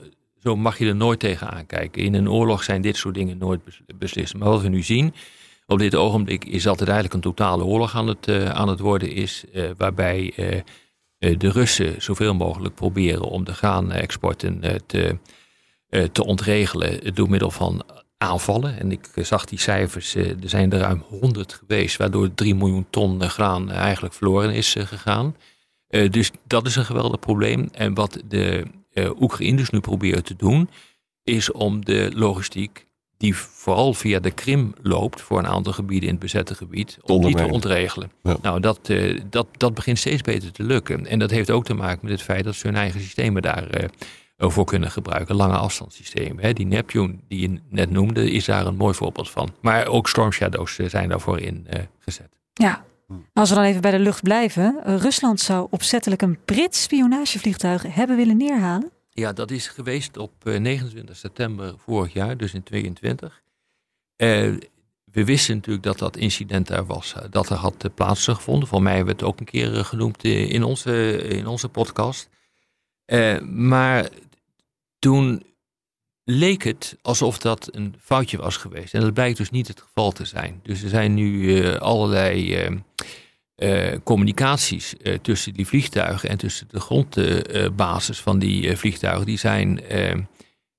zo 0.42 0.56
mag 0.56 0.78
je 0.78 0.88
er 0.88 0.96
nooit 0.96 1.20
tegen 1.20 1.50
aankijken. 1.50 2.04
In 2.04 2.14
een 2.14 2.30
oorlog 2.30 2.64
zijn 2.64 2.82
dit 2.82 2.98
soort 2.98 3.16
dingen 3.16 3.38
nooit 3.38 3.62
beslissend. 3.96 4.42
Maar 4.42 4.52
wat 4.52 4.62
we 4.62 4.68
nu 4.68 4.84
zien, 4.84 5.14
op 5.66 5.80
dit 5.80 5.96
ogenblik 5.96 6.46
is 6.46 6.64
dat 6.64 6.80
het 6.80 6.90
eigenlijk 6.90 7.16
een 7.16 7.32
totale 7.32 7.64
oorlog 7.64 7.96
aan 7.96 8.08
het, 8.08 8.28
uh, 8.28 8.50
aan 8.50 8.68
het 8.68 8.80
worden 8.80 9.12
is. 9.12 9.44
Uh, 9.54 9.70
waarbij 9.78 10.34
de 11.18 11.50
Russen 11.50 12.02
zoveel 12.02 12.34
mogelijk 12.34 12.76
proberen 12.76 13.24
om 13.24 13.44
de 13.44 13.54
graanexporten 13.54 14.62
te, 14.86 15.18
te 16.12 16.26
ontregelen 16.26 17.14
door 17.14 17.30
middel 17.30 17.52
van 17.52 17.84
aanvallen. 18.18 18.80
En 18.80 18.92
ik 18.92 19.08
zag 19.16 19.46
die 19.46 19.60
cijfers, 19.60 20.16
er 20.16 20.36
zijn 20.46 20.72
er 20.72 20.80
ruim 20.80 21.04
100 21.08 21.54
geweest, 21.54 21.98
waardoor 21.98 22.34
3 22.34 22.56
miljoen 22.56 22.86
ton 22.90 23.30
graan 23.30 23.72
eigenlijk 23.72 24.14
verloren 24.14 24.54
is 24.54 24.76
gegaan. 24.80 25.36
Dus 25.88 26.32
dat 26.48 26.66
is 26.66 26.76
een 26.76 26.86
geweldig 26.86 27.20
probleem. 27.20 27.70
En 27.72 27.94
wat 27.94 28.22
de 28.28 28.66
Oekraïners 28.96 29.70
nu 29.70 29.80
proberen 29.80 30.24
te 30.24 30.36
doen, 30.36 30.70
is 31.24 31.52
om 31.52 31.86
de 31.86 32.12
logistiek, 32.16 32.88
die 33.18 33.36
vooral 33.36 33.94
via 33.94 34.20
de 34.20 34.32
Krim 34.32 34.74
loopt, 34.82 35.22
voor 35.22 35.40
een 35.40 35.48
aantal 35.48 35.74
gebieden 35.74 36.08
in 36.08 36.14
het 36.14 36.24
bezette 36.24 36.56
gebied, 36.56 36.98
om 37.02 37.26
die 37.26 37.36
te 37.36 37.48
ontregelen. 37.48 38.12
Ja. 38.24 38.38
Nou, 38.42 38.60
dat, 38.60 38.92
dat, 39.30 39.48
dat 39.58 39.74
begint 39.74 39.98
steeds 39.98 40.22
beter 40.22 40.52
te 40.52 40.64
lukken. 40.64 41.06
En 41.06 41.20
dat 41.20 41.32
heeft 41.32 41.52
ook 41.52 41.66
te 41.66 41.74
maken 41.74 42.00
met 42.02 42.12
het 42.12 42.22
feit 42.22 42.44
dat 42.44 42.56
ze 42.56 42.68
hun 42.68 42.76
eigen 42.76 43.02
systemen 43.02 43.42
daar 43.42 43.90
voor 44.38 44.66
kunnen 44.66 44.92
gebruiken. 44.92 45.36
Lange 45.36 45.58
afstandssystemen. 45.58 46.56
Die 46.56 46.66
Neptune 46.66 47.16
die 47.28 47.50
je 47.50 47.60
net 47.70 47.90
noemde, 47.90 48.32
is 48.32 48.46
daar 48.46 48.66
een 48.66 48.76
mooi 48.76 48.94
voorbeeld 48.94 49.30
van. 49.30 49.50
Maar 49.62 49.88
ook 49.88 50.10
Storm 50.10 50.32
Shadows 50.32 50.76
zijn 50.76 51.10
daarvoor 51.10 51.40
ingezet. 51.40 52.30
Ja, 52.54 52.86
als 53.34 53.50
we 53.50 53.56
dan 53.56 53.64
even 53.64 53.82
bij 53.82 53.92
de 53.92 54.00
lucht 54.00 54.24
blijven. 54.24 54.82
Rusland 54.84 55.40
zou 55.40 55.68
opzettelijk 55.70 56.22
een 56.22 56.40
Brits 56.46 56.82
spionagevliegtuig 56.82 57.96
hebben 57.96 58.16
willen 58.16 58.38
neerhalen. 58.38 58.92
Ja, 59.10 59.34
dat 59.34 59.52
is 59.52 59.68
geweest 59.68 60.18
op 60.18 60.32
29 60.44 61.18
september 61.18 61.74
vorig 61.78 62.14
jaar, 62.14 62.38
dus 62.38 62.54
in 62.54 62.64
22. 62.64 63.42
Uh, 64.18 64.58
we 65.04 65.26
wisten 65.26 65.56
natuurlijk 65.56 65.84
dat 65.84 66.00
dat 66.00 66.18
incident 66.18 66.68
daar 66.68 66.86
was, 66.86 67.16
dat 67.30 67.50
er 67.50 67.56
had 67.56 67.90
plaatsgevonden. 67.96 68.68
Voor 68.68 68.82
mij 68.82 69.06
werd 69.06 69.20
het 69.20 69.30
ook 69.30 69.40
een 69.40 69.46
keer 69.46 69.86
genoemd 69.86 70.24
in 70.24 70.64
onze, 70.64 71.18
in 71.18 71.48
onze 71.48 71.70
podcast. 71.70 72.30
Maar 73.42 74.10
toen 75.00 75.44
leek 76.24 76.64
het 76.64 76.98
alsof 77.02 77.38
dat 77.38 77.68
een 77.72 77.96
foutje 78.02 78.38
was 78.38 78.58
geweest. 78.58 78.94
En 78.94 79.02
dat 79.02 79.14
blijkt 79.14 79.38
dus 79.38 79.50
niet 79.50 79.68
het 79.68 79.82
geval 79.82 80.12
te 80.12 80.26
zijn. 80.26 80.60
Dus 80.64 80.84
er 80.84 80.90
zijn 80.90 81.14
nu 81.14 81.42
uh, 81.42 81.76
allerlei 81.76 82.66
uh, 82.66 82.78
uh, 83.56 83.98
communicaties 84.04 84.96
tussen 85.22 85.54
die 85.54 85.68
vliegtuigen 85.68 86.30
en 86.30 86.38
tussen 86.38 86.68
de 86.70 86.80
grondbasis 86.80 88.20
van 88.20 88.40
die 88.40 88.78
vliegtuigen. 88.78 89.26
Die 89.26 89.38
zijn, 89.38 89.82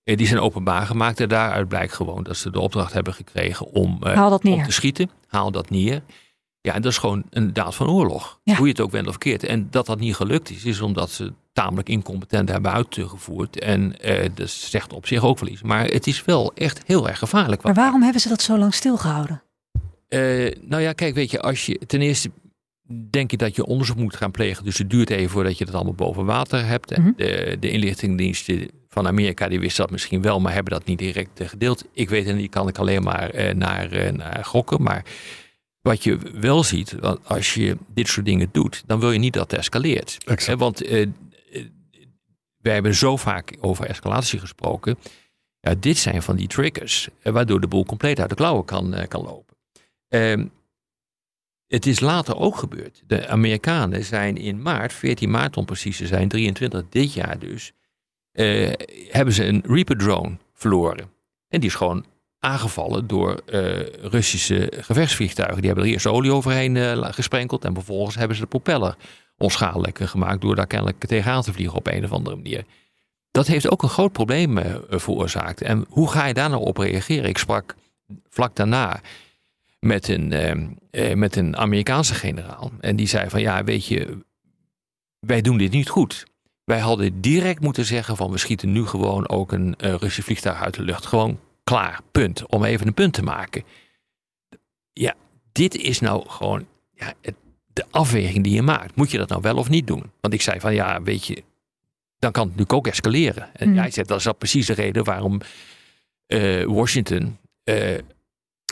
die 0.05 0.27
zijn 0.27 0.41
openbaar 0.41 0.87
gemaakt. 0.87 1.21
En 1.21 1.29
daaruit 1.29 1.69
blijkt 1.69 1.93
gewoon 1.93 2.23
dat 2.23 2.37
ze 2.37 2.51
de 2.51 2.61
opdracht 2.61 2.93
hebben 2.93 3.15
gekregen 3.15 3.67
om, 3.67 3.99
om 4.43 4.63
te 4.65 4.73
schieten. 4.73 5.11
Haal 5.27 5.51
dat 5.51 5.71
neer. 5.71 6.03
Ja, 6.63 6.75
en 6.75 6.83
dat 6.83 6.93
is 6.93 6.99
gewoon 6.99 7.25
een 7.31 7.53
daad 7.53 7.75
van 7.75 7.89
oorlog. 7.89 8.41
Ja. 8.45 8.57
Hoe 8.57 8.67
je 8.67 8.73
het 8.73 8.81
ook 8.81 8.91
wendt 8.91 9.09
of 9.09 9.19
keert. 9.19 9.45
En 9.45 9.67
dat 9.71 9.87
dat 9.87 9.99
niet 9.99 10.15
gelukt 10.15 10.51
is, 10.51 10.65
is 10.65 10.81
omdat 10.81 11.11
ze 11.11 11.33
tamelijk 11.53 11.89
incompetent 11.89 12.49
hebben 12.49 12.73
uitgevoerd. 12.73 13.59
En 13.59 13.95
uh, 14.05 14.29
dat 14.35 14.51
zegt 14.51 14.93
op 14.93 15.07
zich 15.07 15.25
ook 15.25 15.39
wel 15.39 15.49
iets. 15.49 15.63
Maar 15.63 15.85
het 15.85 16.07
is 16.07 16.25
wel 16.25 16.53
echt 16.55 16.81
heel 16.87 17.09
erg 17.09 17.19
gevaarlijk. 17.19 17.63
Maar 17.63 17.75
waarom 17.75 18.03
hebben 18.03 18.21
ze 18.21 18.29
dat 18.29 18.43
zo 18.43 18.59
lang 18.59 18.75
stilgehouden? 18.75 19.43
Uh, 20.09 20.53
nou 20.61 20.83
ja, 20.83 20.93
kijk, 20.93 21.15
weet 21.15 21.31
je, 21.31 21.41
als 21.41 21.67
je 21.67 21.79
ten 21.87 22.01
eerste 22.01 22.31
denk 23.11 23.31
je 23.31 23.37
dat 23.37 23.57
je 23.57 23.67
onderzoek 23.67 23.97
moet 23.97 24.17
gaan 24.17 24.31
plegen. 24.31 24.65
Dus 24.65 24.79
het 24.79 24.91
duurt 24.91 25.11
even 25.11 25.31
voordat 25.31 25.59
je 25.59 25.65
dat 25.65 25.75
allemaal 25.75 25.95
boven 25.95 26.25
water 26.25 26.67
hebt. 26.67 26.93
En 26.93 27.01
mm 27.01 27.07
-hmm. 27.07 27.17
de, 27.17 27.57
de 27.61 27.71
inlichtingendiensten 27.71 28.69
van 28.89 29.07
Amerika 29.07 29.49
die 29.49 29.61
wisten 29.61 29.83
dat 29.83 29.93
misschien 29.93 30.23
wel, 30.23 30.41
maar 30.41 30.53
hebben 30.53 30.73
dat 30.73 30.85
niet 30.85 30.99
direct 30.99 31.41
gedeeld. 31.43 31.85
Ik 31.93 32.09
weet 32.09 32.27
het 32.27 32.37
niet, 32.37 32.51
kan 32.51 32.69
ik 32.69 32.79
alleen 32.79 33.03
maar 33.03 33.35
uh, 33.35 33.55
naar, 33.55 34.13
naar 34.13 34.45
gokken. 34.45 34.83
Maar 34.83 35.05
wat 35.83 36.05
je 36.05 36.19
wel 36.19 36.65
ziet, 36.65 36.97
als 37.23 37.55
je 37.55 37.77
dit 37.89 38.09
soort 38.09 38.27
dingen 38.27 38.49
doet, 38.53 38.83
dan 38.87 39.01
wil 39.01 39.13
je 39.13 39.19
niet 39.19 39.33
dat 39.33 39.51
het 39.51 39.61
escaleert. 39.61 40.19
Want 40.57 40.83
uh, 40.83 41.07
wij 42.57 42.75
hebben 42.75 42.95
zo 42.95 43.17
vaak 43.17 43.57
over 43.61 43.87
escalatie 43.87 44.39
gesproken. 44.39 44.99
Ja, 45.61 45.75
dit 45.75 45.99
zijn 45.99 46.23
van 46.23 46.37
die 46.37 46.49
triggers, 46.49 47.09
waardoor 47.23 47.61
de 47.61 47.69
boel 47.69 47.85
compleet 47.85 48.21
uit 48.21 48.29
de 48.29 48.35
klauwen 48.35 48.65
kan, 48.65 49.07
kan 49.09 49.23
lopen. 49.23 49.57
Uh, 50.09 50.45
het 51.67 51.87
is 51.87 52.01
later 52.01 52.37
ook 52.37 52.57
gebeurd. 52.57 53.03
De 53.07 53.29
Amerikanen 53.29 54.05
zijn 54.05 54.37
in 54.37 54.63
maart, 54.63 54.93
14 54.93 55.31
maart 55.31 55.57
om 55.57 55.65
precies 55.65 55.97
te 55.97 56.07
zijn, 56.07 56.29
23 56.29 56.83
dit 56.89 57.13
jaar 57.13 57.39
dus, 57.39 57.73
uh, 58.33 58.73
hebben 59.09 59.35
ze 59.35 59.45
een 59.45 59.63
Reaper 59.67 59.97
drone 59.97 60.37
verloren. 60.53 61.11
En 61.49 61.61
die 61.61 61.69
is 61.69 61.75
gewoon 61.75 62.05
aangevallen 62.43 63.07
door 63.07 63.41
uh, 63.47 63.81
Russische 64.01 64.73
gevechtsvliegtuigen. 64.77 65.57
Die 65.57 65.67
hebben 65.67 65.85
er 65.85 65.93
eerst 65.93 66.07
olie 66.07 66.33
overheen 66.33 66.75
uh, 66.75 67.07
gesprenkeld 67.11 67.65
en 67.65 67.75
vervolgens 67.75 68.17
hebben 68.17 68.37
ze 68.37 68.43
de 68.43 68.49
propeller 68.49 68.97
onschadelijk 69.39 69.99
gemaakt 70.03 70.41
door 70.41 70.57
daar 70.57 70.67
kennelijk 70.67 71.05
tegenaan 71.05 71.43
te 71.43 71.53
vliegen 71.53 71.77
op 71.77 71.87
een 71.87 72.05
of 72.05 72.13
andere 72.13 72.37
manier. 72.37 72.65
Dat 73.31 73.47
heeft 73.47 73.71
ook 73.71 73.83
een 73.83 73.89
groot 73.89 74.13
probleem 74.13 74.59
uh, 74.59 74.65
veroorzaakt. 74.89 75.61
En 75.61 75.85
hoe 75.89 76.11
ga 76.11 76.27
je 76.27 76.35
daar 76.35 76.51
nou 76.51 76.63
op 76.65 76.77
reageren? 76.77 77.29
Ik 77.29 77.39
sprak 77.39 77.75
vlak 78.29 78.57
daarna 78.57 79.01
met 79.79 80.09
een, 80.09 80.29
met 81.15 81.37
een 81.37 81.57
Amerikaanse 81.57 82.15
generaal 82.15 82.71
en 82.81 82.97
die 82.97 83.09
zei 83.09 83.29
van 83.29 83.41
ja, 83.41 83.65
weet 83.65 83.87
je, 83.87 84.19
wij 85.19 85.41
doen 85.41 85.59
dit 85.59 85.71
niet 85.71 85.89
goed. 85.89 86.27
Wij 86.65 86.79
hadden 86.79 87.21
direct 87.21 87.61
moeten 87.61 87.85
zeggen 87.85 88.17
van 88.17 88.31
we 88.31 88.39
schieten 88.39 88.73
nu 88.73 88.87
gewoon 88.87 89.29
ook 89.29 89.53
een 89.53 89.75
Russisch 89.79 90.25
vliegtuig 90.25 90.63
uit 90.63 90.75
de 90.75 90.83
lucht. 90.83 91.07
Gewoon 91.07 91.39
klaar, 91.65 92.01
punt. 92.13 92.47
Om 92.47 92.65
even 92.65 92.87
een 92.87 92.95
punt 92.95 93.13
te 93.13 93.23
maken. 93.23 93.65
Ja, 94.93 95.15
dit 95.53 95.75
is 95.75 96.01
nou 96.01 96.29
gewoon 96.29 96.67
ja, 96.95 97.15
het, 97.21 97.35
de 97.73 97.85
afweging 97.91 98.45
die 98.45 98.55
je 98.55 98.63
maakt. 98.63 98.97
Moet 98.97 99.11
je 99.11 99.19
dat 99.19 99.29
nou 99.29 99.43
wel 99.43 99.57
of 99.57 99.69
niet 99.69 99.87
doen? 99.87 100.11
Want 100.21 100.35
ik 100.35 100.43
zei 100.43 100.61
van 100.61 100.75
ja, 100.75 101.03
weet 101.03 101.27
je, 101.27 101.43
dan 102.19 102.33
kan 102.33 102.43
het 102.43 102.51
natuurlijk 102.51 102.73
ook 102.73 102.87
escaleren. 102.87 103.55
En 103.55 103.69
mm. 103.69 103.75
jij 103.75 103.91
zegt 103.91 104.09
dat 104.09 104.19
is 104.19 104.25
dat 104.25 104.39
precies 104.39 104.67
de 104.67 104.73
reden 104.73 105.05
waarom 105.05 105.41
uh, 106.27 106.65
Washington 106.65 107.39
uh, 107.65 107.99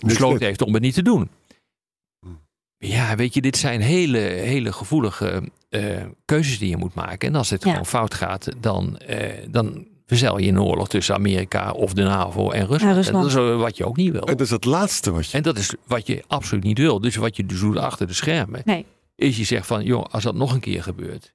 besloten 0.05 0.47
heeft 0.47 0.63
om 0.63 0.75
het 0.75 0.83
niet 0.83 0.95
te 0.95 1.03
doen. 1.03 1.31
Mm. 2.21 2.41
Ja, 2.79 3.17
weet 3.17 3.35
je, 3.35 3.41
dit 3.41 3.57
zijn 3.57 3.81
hele, 3.81 4.19
hele 4.19 4.73
gevoelige 4.73 5.43
uh, 5.71 6.05
keuzes 6.25 6.59
die 6.59 6.69
je 6.69 6.77
moet 6.77 6.95
maken. 6.95 7.29
En 7.29 7.35
als 7.35 7.51
het 7.51 7.65
ja. 7.65 7.71
gewoon 7.71 7.87
fout 7.87 8.15
gaat, 8.15 8.49
dan, 8.61 9.01
dan 9.49 9.87
verzeil 10.11 10.39
je 10.39 10.49
een 10.49 10.61
oorlog 10.61 10.89
tussen 10.89 11.15
Amerika 11.15 11.71
of 11.73 11.93
de 11.93 12.03
NAVO 12.03 12.51
en 12.51 12.61
Rusland. 12.61 12.81
Ja, 12.83 12.93
Rusland. 12.93 13.17
En 13.27 13.35
dat 13.35 13.49
is 13.55 13.61
wat 13.63 13.77
je 13.77 13.85
ook 13.87 13.97
niet 13.97 14.13
wil. 14.13 14.21
En 14.21 14.37
dat 14.37 14.41
is 14.47 14.51
het 14.51 14.65
laatste 14.65 15.11
wat 15.13 15.31
je... 15.31 15.37
En 15.37 15.43
dat 15.43 15.59
is 15.59 15.75
wat 15.87 16.07
je 16.07 16.25
absoluut 16.27 16.65
niet 16.65 16.79
wil. 16.79 17.01
Dus 17.01 17.17
wat 17.17 17.37
je 17.37 17.47
dus 17.47 17.61
doet 17.61 17.77
achter 17.77 18.07
de 18.07 18.13
schermen, 18.13 18.63
nee. 18.65 18.87
is 19.17 19.37
je 19.37 19.45
zegt 19.45 19.67
van, 19.67 19.85
joh, 19.85 20.05
als 20.11 20.23
dat 20.23 20.35
nog 20.35 20.53
een 20.53 20.61
keer 20.61 20.83
gebeurt, 20.83 21.33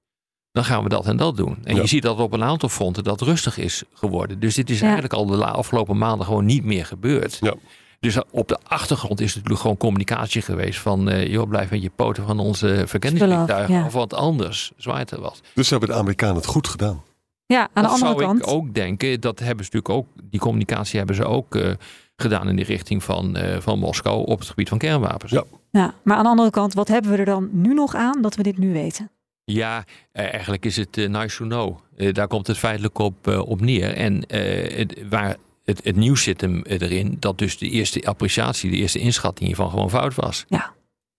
dan 0.52 0.64
gaan 0.66 0.84
we 0.84 0.90
dat 0.90 1.06
en 1.06 1.18
dat 1.18 1.38
doen. 1.38 1.58
En 1.64 1.76
Ja. 1.76 1.82
je 1.82 1.88
ziet 1.88 2.02
dat 2.04 2.20
op 2.20 2.34
een 2.34 2.44
aantal 2.44 2.70
fronten 2.70 3.04
dat 3.04 3.22
rustig 3.22 3.58
is 3.58 3.84
geworden. 3.94 4.40
Dus 4.40 4.56
dit 4.56 4.70
is 4.70 4.78
Ja. 4.78 4.84
eigenlijk 4.84 5.14
al 5.14 5.26
de 5.26 5.46
afgelopen 5.46 5.98
maanden 5.98 6.26
gewoon 6.26 6.46
niet 6.46 6.64
meer 6.64 6.86
gebeurd. 6.86 7.38
Ja. 7.42 7.54
Dus 8.00 8.18
op 8.32 8.48
de 8.48 8.58
achtergrond 8.68 9.20
is 9.20 9.26
het 9.26 9.36
natuurlijk 9.36 9.62
gewoon 9.62 9.78
communicatie 9.78 10.42
geweest 10.42 10.80
van... 10.80 11.10
eh 11.10 11.28
joh, 11.28 11.50
blijf 11.50 11.70
met 11.70 11.82
je 11.82 11.92
poten 11.96 12.26
van 12.26 12.40
onze 12.40 12.84
verkenningsvliegtuigen 12.86 13.86
of 13.86 13.94
wat 13.94 14.14
anders. 14.14 14.72
Zwaait 14.78 15.12
er 15.12 15.22
wat. 15.22 15.42
Dus 15.54 15.70
hebben 15.70 15.90
de 15.90 15.96
Amerikanen 15.96 16.36
het 16.36 16.46
goed 16.46 16.68
gedaan. 16.68 17.04
Ja, 17.46 17.62
aan 17.62 17.84
de 17.84 17.90
dat 17.90 17.92
andere 17.92 18.12
zou 18.12 18.24
kant. 18.24 18.40
ik 18.40 18.48
ook 18.48 18.74
denken. 18.74 19.22
Dat 19.22 19.40
hebben 19.40 19.66
ze 19.66 19.72
natuurlijk 19.74 19.90
ook... 19.90 20.24
Die 20.30 20.40
communicatie 20.40 20.98
hebben 20.98 21.16
ze 21.16 21.26
ook 21.26 21.56
eh, 21.56 21.72
gedaan 22.16 22.48
in 22.50 22.56
de 22.56 22.64
richting 22.64 23.04
van, 23.04 23.36
eh, 23.36 23.60
van 23.60 23.80
Moskou... 23.80 24.26
op 24.26 24.40
het 24.40 24.48
gebied 24.48 24.70
van 24.70 24.78
kernwapens. 24.78 25.32
Ja. 25.32 25.44
Ja, 25.72 25.94
maar 26.04 26.18
aan 26.18 26.24
de 26.24 26.30
andere 26.30 26.50
kant, 26.50 26.74
wat 26.74 26.88
hebben 26.88 27.12
we 27.12 27.18
er 27.18 27.26
dan 27.26 27.50
nu 27.52 27.74
nog 27.74 27.96
aan 27.96 28.22
dat 28.22 28.36
we 28.36 28.44
dit 28.44 28.58
nu 28.58 28.74
weten? 28.74 29.12
Ja, 29.46 29.84
eh, 30.12 30.24
eigenlijk 30.34 30.66
is 30.66 30.76
het 30.76 30.96
nice 30.96 31.38
to 31.38 31.46
know. 31.46 31.78
Eh, 31.98 32.14
daar 32.14 32.28
komt 32.28 32.48
het 32.48 32.58
feitelijk 32.58 32.98
op, 32.98 33.28
op 33.28 33.62
neer. 33.62 33.94
En 33.94 34.26
eh, 34.26 34.78
het, 34.78 35.04
waar 35.10 35.36
het, 35.66 35.84
het 35.84 35.96
nieuws 35.96 36.24
zit 36.24 36.42
hem 36.42 36.62
erin 36.62 37.18
dat 37.20 37.38
dus 37.38 37.58
de 37.58 37.70
eerste 37.70 38.02
appreciatie, 38.06 38.72
de 38.72 38.78
eerste 38.78 39.00
inschatting 39.00 39.48
hiervan 39.48 39.70
gewoon 39.70 39.90
fout 39.90 40.16
was. 40.16 40.46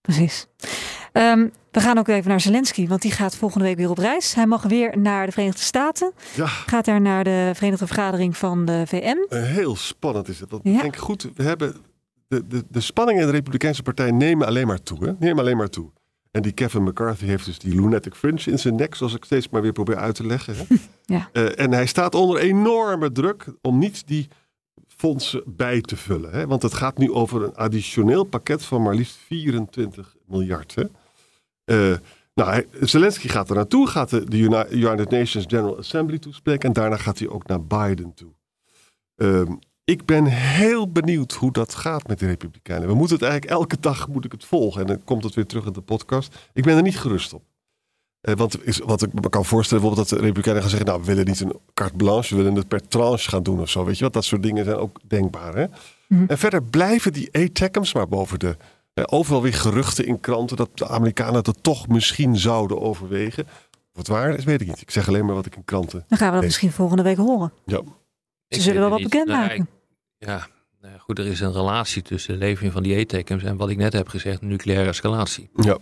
Precies. 0.07 0.47
Ehm, 1.13 1.49
we 1.71 1.81
gaan 1.81 1.99
ook 1.99 2.09
even 2.09 2.31
naar 2.31 2.41
Zelensky, 2.41 2.89
want 2.89 3.03
die 3.03 3.11
gaat 3.11 3.37
volgende 3.37 3.65
week 3.67 3.77
weer 3.77 3.91
op 3.91 3.99
reis. 3.99 4.35
Hij 4.35 4.47
mag 4.47 4.63
weer 4.63 4.99
naar 4.99 5.27
de 5.27 5.33
Verenigde 5.33 5.61
Staten. 5.63 6.13
Ja, 6.35 6.47
Gaat 6.47 6.85
daar 6.85 7.01
naar 7.01 7.25
de 7.25 7.51
Verenigde 7.55 7.87
Vergadering 7.87 8.37
van 8.37 8.65
de 8.65 8.83
VN. 8.87 9.27
eh, 9.29 9.43
heel 9.43 9.77
spannend 9.77 10.29
is 10.29 10.41
het. 10.41 10.51
Want 10.51 10.63
Ja. 10.65 10.75
ik 10.75 10.81
denk 10.81 10.97
goed, 10.97 11.29
we 11.35 11.43
hebben 11.43 11.77
de, 12.29 12.47
de, 12.47 12.65
de 12.71 12.81
spanningen 12.81 13.21
in 13.23 13.27
de 13.29 13.35
Republikeinse 13.35 13.83
Partij 13.83 14.11
nemen 14.11 14.47
alleen 14.47 14.67
maar 14.67 14.83
toe. 14.83 15.05
Hè? 15.05 15.13
Nemen 15.19 15.39
alleen 15.39 15.57
maar 15.57 15.69
toe. 15.71 15.91
En 16.31 16.43
die 16.43 16.53
Kevin 16.53 16.83
McCarthy 16.83 17.25
heeft 17.25 17.45
dus 17.45 17.59
die 17.59 17.75
lunatic 17.81 18.15
fringe 18.15 18.41
in 18.45 18.59
zijn 18.59 18.75
nek, 18.75 18.95
zoals 18.95 19.15
ik 19.15 19.25
steeds 19.25 19.49
maar 19.49 19.63
weer 19.63 19.73
probeer 19.73 19.97
uit 19.97 20.15
te 20.15 20.27
leggen. 20.27 20.55
Hè? 20.57 20.65
Ja. 21.17 21.29
Eh, 21.33 21.59
en 21.59 21.73
hij 21.73 21.87
staat 21.87 22.15
onder 22.15 22.39
enorme 22.41 23.13
druk 23.13 23.45
om 23.63 23.79
niet 23.79 24.07
die 24.07 24.29
fondsen 24.97 25.43
bij 25.47 25.81
te 25.81 25.97
vullen. 25.97 26.31
Hè? 26.31 26.47
Want 26.47 26.63
het 26.63 26.75
gaat 26.75 26.99
nu 26.99 27.13
over 27.13 27.43
een 27.43 27.55
additioneel 27.55 28.25
pakket 28.25 28.65
van 28.65 28.83
maar 28.83 28.95
liefst 28.95 29.17
24 29.17 30.17
miljard. 30.27 30.75
Hè? 30.75 30.85
Eh, 31.65 31.99
nou, 32.35 32.67
Zelensky 32.81 33.29
gaat 33.29 33.49
er 33.49 33.55
naartoe, 33.57 33.87
gaat 33.87 34.11
de, 34.11 34.25
de 34.25 34.37
Uni- 34.39 34.67
United 34.71 35.11
Nations 35.11 35.45
General 35.49 35.79
Assembly 35.79 36.19
toespreken 36.19 36.69
en 36.69 36.75
daarna 36.75 36.97
gaat 36.97 37.19
hij 37.19 37.29
ook 37.29 37.47
naar 37.47 37.65
Biden 37.65 38.15
toe. 38.15 38.33
Ehm, 39.17 39.53
ik 39.85 40.05
ben 40.05 40.25
heel 40.25 40.93
benieuwd 40.93 41.33
hoe 41.33 41.53
dat 41.53 41.75
gaat 41.75 42.09
met 42.09 42.19
de 42.19 42.27
Republikeinen. 42.27 42.89
We 42.89 42.95
moeten 42.95 43.17
het 43.17 43.25
eigenlijk 43.25 43.55
elke 43.55 43.81
dag 43.81 44.09
moet 44.09 44.25
ik 44.25 44.33
het 44.33 44.45
volgen 44.45 44.81
en 44.81 44.87
dan 44.87 45.05
komt 45.05 45.25
het 45.25 45.35
weer 45.35 45.47
terug 45.47 45.65
in 45.67 45.73
de 45.73 45.81
podcast. 45.81 46.51
Ik 46.53 46.63
ben 46.63 46.77
er 46.77 46.83
niet 46.83 46.99
gerust 46.99 47.33
op. 47.33 47.43
Eh, 48.27 48.35
want 48.35 48.67
is, 48.67 48.79
wat 48.79 49.03
ik 49.03 49.13
me 49.13 49.29
kan 49.29 49.45
voorstellen, 49.45 49.83
bijvoorbeeld 49.83 50.09
dat 50.09 50.19
de 50.19 50.25
Republikeinen 50.25 50.63
gaan 50.63 50.71
zeggen: 50.71 50.89
Nou, 50.89 51.01
we 51.01 51.07
willen 51.07 51.25
niet 51.25 51.41
een 51.41 51.59
carte 51.75 51.97
blanche, 51.97 52.37
we 52.37 52.43
willen 52.43 52.59
het 52.59 52.69
per 52.69 52.89
tranche 52.89 53.29
gaan 53.29 53.43
doen 53.43 53.61
of 53.61 53.69
zo. 53.71 53.85
Weet 53.85 53.99
je 53.99 54.05
wat? 54.05 54.13
Dat 54.13 54.25
soort 54.25 54.43
dingen 54.43 54.65
zijn 54.65 54.77
ook 54.77 54.99
denkbaar. 55.05 55.55
Hè? 55.57 55.67
Mhm. 56.09 56.25
En 56.27 56.39
verder 56.39 56.63
blijven 56.63 57.13
die 57.13 57.29
ATACMS 57.33 57.95
maar 57.95 58.09
boven 58.09 58.39
de. 58.39 58.57
eh, 58.95 59.05
overal 59.07 59.43
weer 59.43 59.55
geruchten 59.55 60.07
in 60.07 60.21
kranten 60.21 60.57
dat 60.57 60.69
de 60.75 60.89
Amerikanen 60.89 61.45
dat 61.45 61.59
toch 61.61 61.89
misschien 61.89 62.37
zouden 62.39 62.81
overwegen. 62.81 63.45
Of 63.93 63.97
het 64.03 64.09
waar 64.09 64.35
is, 64.35 64.45
weet 64.45 64.61
ik 64.61 64.67
niet. 64.67 64.81
Ik 64.81 64.91
zeg 64.91 65.09
alleen 65.09 65.25
maar 65.27 65.35
wat 65.35 65.47
ik 65.47 65.57
in 65.57 65.65
kranten. 65.65 66.05
Dan 66.09 66.19
gaan 66.19 66.29
we 66.29 66.35
dat 66.35 66.45
misschien 66.45 66.73
volgende 66.73 67.03
week 67.03 67.17
horen. 67.17 67.53
Ja, 67.67 67.77
Ze 67.77 67.83
Ik 68.49 68.61
zullen 68.61 68.81
wel 68.81 68.91
wat 68.91 69.03
bekendmaken. 69.03 69.69
Ja, 70.19 70.47
nou 70.81 70.93
ja, 70.95 70.99
goed, 70.99 71.19
er 71.19 71.27
is 71.27 71.41
een 71.41 71.53
relatie 71.53 72.03
tussen 72.03 72.33
de 72.33 72.39
levering 72.39 72.73
van 72.73 72.83
die 72.83 72.97
E-tekens 72.99 73.43
en 73.43 73.57
wat 73.57 73.69
ik 73.71 73.77
net 73.77 73.93
heb 73.93 74.09
gezegd, 74.09 74.41
nucleaire 74.43 74.89
escalatie. 74.89 75.49
ja. 75.55 75.79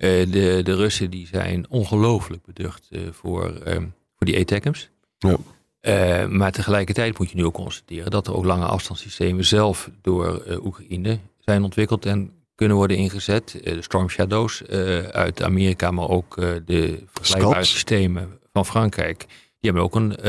Eh, 0.00 0.30
de, 0.30 0.60
de 0.62 0.74
Russen 0.74 1.10
die 1.10 1.26
zijn 1.26 1.66
ongelooflijk 1.68 2.44
beducht 2.44 2.88
eh, 2.90 3.00
voor, 3.10 3.54
ehm, 3.54 3.86
voor 4.16 4.26
die 4.26 4.38
E-tekens. 4.38 4.90
Ja. 5.18 5.36
Eh, 5.80 6.26
maar 6.26 6.52
tegelijkertijd 6.52 7.18
moet 7.18 7.30
je 7.30 7.36
nu 7.36 7.44
ook 7.44 7.54
constateren 7.54 8.10
dat 8.10 8.26
er 8.26 8.36
ook 8.36 8.44
lange 8.44 8.64
afstandssystemen 8.64 9.44
zelf 9.44 9.90
door 10.02 10.42
Oekraïne 10.64 11.18
zijn 11.38 11.62
ontwikkeld 11.62 12.06
en 12.06 12.32
kunnen 12.54 12.76
worden 12.76 12.96
ingezet. 12.96 13.60
Eh, 13.64 13.74
de 13.74 13.82
Storm 13.82 14.08
Shadows 14.08 14.66
uit 15.12 15.42
Amerika, 15.42 15.90
maar 15.90 16.08
ook 16.08 16.36
de 16.66 17.02
vergelijkbare 17.12 17.64
systemen 17.64 18.38
van 18.52 18.66
Frankrijk. 18.66 19.18
Die 19.60 19.70
hebben 19.70 19.82
ook 19.82 19.94
een, 19.94 20.28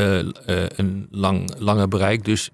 een 0.78 1.06
lang, 1.10 1.54
lange 1.58 1.88
bereik. 1.88 2.24
Dus 2.24 2.50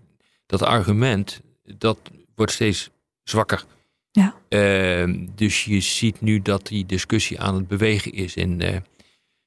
dat 0.47 0.63
argument, 0.63 1.41
dat 1.77 1.99
wordt 2.35 2.53
steeds 2.53 2.91
zwakker. 3.23 3.65
Ja. 4.19 4.35
Ehm, 4.49 5.27
dus 5.35 5.65
je 5.65 5.81
ziet 5.81 6.21
nu 6.21 6.43
dat 6.43 6.67
die 6.67 6.87
discussie 6.87 7.41
aan 7.41 7.55
het 7.55 7.69
bewegen 7.69 8.13
is 8.13 8.35
in, 8.35 8.61
eh, 8.61 8.77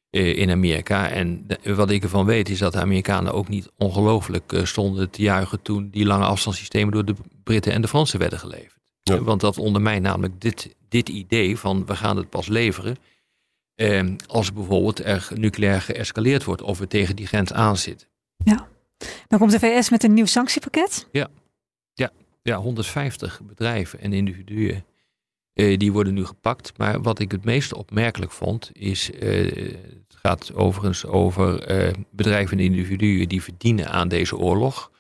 eh, 0.09 0.37
in 0.37 0.49
Amerika. 0.51 1.09
En 1.09 1.43
de- 1.47 1.75
wat 1.75 1.89
ik 1.91 2.03
ervan 2.03 2.25
weet 2.25 2.49
is 2.49 2.59
dat 2.59 2.73
de 2.73 2.79
Amerikanen 2.79 3.33
ook 3.33 3.47
niet 3.47 3.69
ongelooflijk 3.77 4.53
eh, 4.53 4.63
stonden 4.65 5.09
te 5.09 5.21
juichen 5.21 5.61
toen 5.61 5.89
die 5.91 6.05
lange 6.05 6.25
afstandssystemen 6.25 6.93
door 6.93 7.05
de 7.05 7.15
Britten 7.43 7.71
en 7.73 7.81
de 7.81 7.87
Fransen 7.87 8.19
werden 8.19 8.39
geleverd. 8.39 8.79
Ja. 9.03 9.15
Eh, 9.15 9.21
Want 9.21 9.41
dat 9.41 9.57
ondermijnt 9.57 10.03
namelijk 10.03 10.41
dit, 10.41 10.75
dit 10.89 11.09
idee 11.09 11.57
van 11.57 11.85
we 11.85 11.95
gaan 11.95 12.17
het 12.17 12.29
pas 12.29 12.47
leveren 12.47 12.95
ehm, 13.75 14.15
als 14.27 14.53
bijvoorbeeld 14.53 15.03
er 15.05 15.27
nucleair 15.35 15.81
geëscaleerd 15.81 16.43
wordt 16.43 16.61
of 16.61 16.79
we 16.79 16.87
tegen 16.87 17.15
die 17.15 17.27
grens 17.27 17.53
aanzitten. 17.53 18.07
Dan 19.27 19.39
komt 19.39 19.51
de 19.51 19.59
VS 19.59 19.89
met 19.89 20.03
een 20.03 20.13
nieuw 20.13 20.25
sanctiepakket. 20.25 21.07
ja, 21.11 21.27
150 22.43 23.41
bedrijven 23.43 23.99
en 23.99 24.13
individuen. 24.13 24.85
eh, 25.53 25.77
die 25.77 25.91
worden 25.91 26.13
nu 26.13 26.25
gepakt. 26.25 26.77
Maar 26.77 27.01
wat 27.01 27.19
ik 27.19 27.31
het 27.31 27.43
meest 27.45 27.73
opmerkelijk 27.73 28.31
vond, 28.31 28.69
is. 28.73 29.11
eh, 29.11 29.51
het 30.07 30.15
gaat 30.21 30.53
overigens 30.53 31.05
over 31.05 31.63
eh, 31.63 31.93
bedrijven 32.11 32.57
en 32.57 32.63
individuen 32.63 33.29
die 33.29 33.41
verdienen 33.43 33.89
aan 33.89 34.07
deze 34.07 34.37
oorlog. 34.37 34.91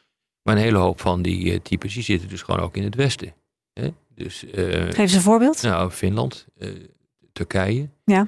Maar 0.43 0.55
een 0.55 0.61
hele 0.61 0.77
hoop 0.77 0.99
van 0.99 1.21
die 1.21 1.61
types 1.61 1.93
die 1.93 2.03
zitten 2.03 2.29
dus 2.29 2.41
gewoon 2.41 2.59
ook 2.61 2.75
in 2.77 2.83
het 2.83 2.95
Westen. 2.95 3.33
Hè? 3.73 3.89
Dus 4.15 4.45
Geef 4.51 4.97
eens 4.97 5.13
een 5.13 5.21
voorbeeld. 5.21 5.61
nou, 5.61 5.91
Finland, 5.91 6.47
Turkije. 7.33 7.89
Ja. 8.05 8.27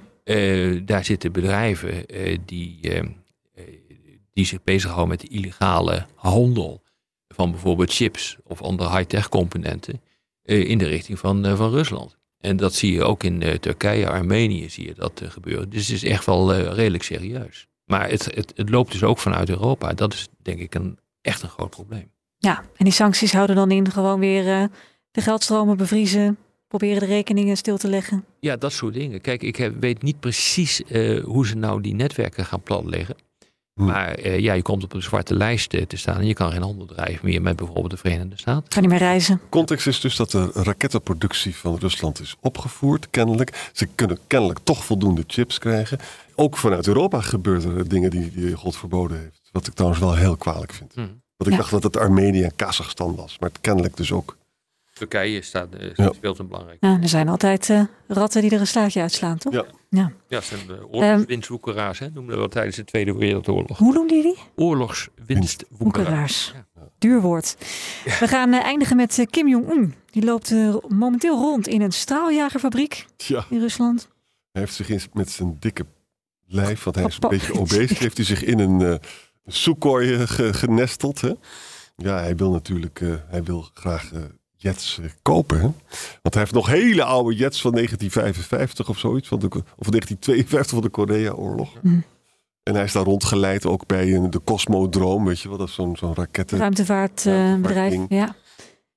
Daar 0.85 1.05
zitten 1.05 1.31
bedrijven 1.31 2.05
die, 2.45 2.79
die 4.33 4.45
zich 4.45 4.63
bezighouden 4.63 5.09
met 5.09 5.21
de 5.21 5.27
illegale 5.27 6.05
handel 6.15 6.82
van 7.33 7.51
bijvoorbeeld 7.51 7.93
chips 7.93 8.37
of 8.43 8.61
andere 8.61 8.89
high-tech 8.89 9.29
componenten 9.29 10.01
eh, 10.43 10.69
in 10.69 10.77
de 10.77 10.85
richting 10.85 11.19
van, 11.19 11.45
eh, 11.45 11.55
van 11.55 11.69
Rusland. 11.69 12.17
En 12.39 12.57
dat 12.57 12.73
zie 12.73 12.93
je 12.93 13.03
ook 13.03 13.23
in 13.23 13.41
eh, 13.41 13.53
Turkije, 13.53 14.09
Armenië 14.09 14.69
zie 14.69 14.85
je 14.85 14.93
dat 14.93 15.21
gebeuren. 15.27 15.69
Dus 15.69 15.87
het 15.87 15.95
is 15.95 16.03
echt 16.03 16.25
wel 16.25 16.53
redelijk 16.53 17.03
serieus. 17.03 17.67
Maar 17.85 18.09
het, 18.09 18.25
het, 18.35 18.53
het 18.55 18.69
loopt 18.69 18.91
dus 18.91 19.03
ook 19.03 19.17
vanuit 19.17 19.49
Europa. 19.49 19.93
Dat 19.93 20.13
is 20.13 20.27
denk 20.41 20.59
ik 20.59 20.75
een, 20.75 20.99
echt 21.21 21.41
een 21.41 21.49
groot 21.49 21.69
probleem. 21.69 22.11
Ja, 22.37 22.63
en 22.77 22.85
die 22.85 22.93
sancties 22.93 23.33
houden 23.33 23.55
dan 23.55 23.71
in 23.71 23.91
gewoon 23.91 24.19
weer 24.19 24.69
de 25.11 25.21
geldstromen 25.21 25.77
bevriezen. 25.77 26.37
Proberen 26.67 26.99
de 26.99 27.05
rekeningen 27.05 27.57
stil 27.57 27.77
te 27.77 27.87
leggen. 27.87 28.25
Ja, 28.39 28.57
dat 28.57 28.71
soort 28.71 28.93
dingen. 28.93 29.21
Kijk, 29.21 29.43
ik 29.43 29.55
heb, 29.55 29.75
weet 29.79 30.01
niet 30.01 30.19
precies 30.19 30.81
hoe 31.23 31.47
ze 31.47 31.55
nou 31.55 31.81
die 31.81 31.95
netwerken 31.95 32.45
gaan 32.45 32.61
platleggen. 32.61 33.15
Hm. 33.73 33.85
Maar 33.85 34.13
eh, 34.13 34.39
ja, 34.39 34.53
je 34.53 34.61
komt 34.61 34.83
op 34.83 34.93
een 34.93 35.01
zwarte 35.03 35.35
lijst 35.35 35.73
eh, 35.73 35.85
te 35.85 35.97
staan 35.97 36.17
en 36.17 36.25
je 36.27 36.33
kan 36.33 36.51
geen 36.51 36.61
handel 36.61 36.85
drijven 36.85 37.25
meer 37.25 37.41
met 37.41 37.55
bijvoorbeeld 37.55 37.89
de 37.91 37.97
Verenigde 37.97 38.37
Staten. 38.37 38.69
Kan 38.69 38.81
niet 38.81 38.91
meer 38.91 38.99
reizen. 38.99 39.41
Context 39.49 39.87
is 39.87 39.99
dus 39.99 40.15
dat 40.15 40.31
de 40.31 40.49
rakettenproductie 40.53 41.55
van 41.55 41.77
Rusland 41.77 42.19
is 42.19 42.35
opgevoerd, 42.41 43.07
kennelijk. 43.09 43.69
Ze 43.73 43.85
kunnen 43.85 44.19
kennelijk 44.27 44.59
toch 44.63 44.85
voldoende 44.85 45.23
chips 45.27 45.57
krijgen. 45.59 45.99
Ook 46.35 46.57
vanuit 46.57 46.87
Europa 46.87 47.21
gebeuren 47.21 47.77
er 47.77 47.87
dingen 47.87 48.09
die, 48.09 48.31
die 48.31 48.55
God 48.55 48.75
verboden 48.77 49.19
heeft. 49.19 49.41
Wat 49.51 49.67
ik 49.67 49.73
trouwens 49.73 50.01
wel 50.01 50.15
heel 50.15 50.35
kwalijk 50.37 50.73
vind. 50.73 50.93
Hm. 50.93 50.99
Want 50.99 51.49
ik 51.49 51.51
Ja. 51.51 51.57
dacht 51.57 51.71
dat 51.71 51.83
het 51.83 51.97
Armenië 51.97 52.43
en 52.43 52.55
Kazachstan 52.55 53.15
was. 53.15 53.37
Maar 53.39 53.49
het 53.49 53.61
kennelijk 53.61 53.97
dus 53.97 54.11
ook. 54.11 54.37
Turkije 54.93 55.41
staat, 55.41 55.75
eh, 55.75 55.93
Ja. 55.93 56.11
speelt 56.13 56.39
een 56.39 56.47
belangrijk. 56.47 56.77
Ja, 56.81 56.97
er 57.01 57.09
zijn 57.09 57.29
altijd 57.29 57.69
eh, 57.69 57.81
ratten 58.07 58.41
die 58.41 58.51
er 58.51 58.59
een 58.59 58.67
slaatje 58.67 59.01
uitslaan, 59.01 59.37
toch? 59.37 59.53
Ja. 59.53 59.65
ja. 59.89 60.11
Ja, 60.27 60.41
zijn 60.41 60.67
de 60.67 60.87
oorlogswinstwoekeraars, 60.91 61.99
hè, 61.99 62.05
noemden 62.09 62.33
we 62.33 62.39
wel 62.39 62.47
tijdens 62.49 62.75
de 62.75 62.83
Tweede 62.83 63.13
Wereldoorlog. 63.15 63.77
Hoe 63.77 63.93
noemde 63.93 64.15
je 64.15 64.21
die? 64.21 64.37
Oorlogswinstwoekeraars. 64.55 66.53
Woekeraars. 66.53 66.53
Duur 66.97 67.21
woord. 67.21 67.55
We 68.19 68.27
gaan 68.27 68.53
eh, 68.53 68.63
eindigen 68.63 68.95
met 68.95 69.25
Kim 69.29 69.47
Jong-un. 69.47 69.93
Die 70.11 70.23
loopt 70.25 70.51
eh, 70.51 70.75
momenteel 70.87 71.37
rond 71.39 71.67
in 71.67 71.81
een 71.81 71.91
straaljagerfabriek 71.91 73.05
Ja, 73.17 73.45
in 73.49 73.59
Rusland. 73.59 74.07
hij 74.51 74.61
heeft 74.61 74.73
zich 74.75 74.89
in, 74.89 74.99
met 75.13 75.29
zijn 75.29 75.55
dikke 75.59 75.85
lijf, 76.45 76.83
want 76.83 76.95
hij 76.95 77.05
is 77.05 77.17
een 77.21 77.29
beetje 77.29 77.53
obese, 77.59 77.93
heeft 78.03 78.17
hij 78.17 78.25
zich 78.25 78.43
in 78.43 78.59
een 78.59 78.99
ge- 80.27 80.53
genesteld. 80.53 81.21
Hè? 81.21 81.31
Ja, 81.95 82.19
hij 82.19 82.35
wil 82.35 82.51
natuurlijk, 82.51 83.01
eh, 83.01 83.13
hij 83.27 83.43
wil 83.43 83.69
graag 83.73 84.11
eh, 84.13 84.21
jets 84.63 84.99
eh, 85.01 85.09
kopen. 85.21 85.57
Hè? 85.57 85.63
Want 86.21 86.33
hij 86.33 86.39
heeft 86.39 86.53
nog 86.53 86.67
hele 86.67 87.03
oude 87.03 87.35
jets 87.35 87.61
van 87.61 87.71
1955 87.71 88.89
of 88.89 88.97
zoiets, 88.99 89.27
van 89.27 89.39
de, 89.39 89.45
of 89.47 89.87
1952 89.89 90.69
van 90.73 90.81
de 90.81 90.89
Korea-oorlog. 90.89 91.69
Hm. 91.81 91.99
En 92.63 92.73
hij 92.75 92.83
is 92.83 92.91
daar 92.91 93.03
rondgeleid 93.03 93.65
ook 93.65 93.85
bij 93.87 94.05
de 94.29 94.41
Cosmodroom, 94.43 95.25
weet 95.25 95.39
je 95.39 95.49
wel, 95.49 95.57
dat 95.57 95.67
is 95.67 95.73
zo'n 95.73 95.95
zo'n 95.97 96.15
raketten. 96.15 96.57
Ruimtevaartbedrijf. 96.57 97.93
Ja. 98.09 98.35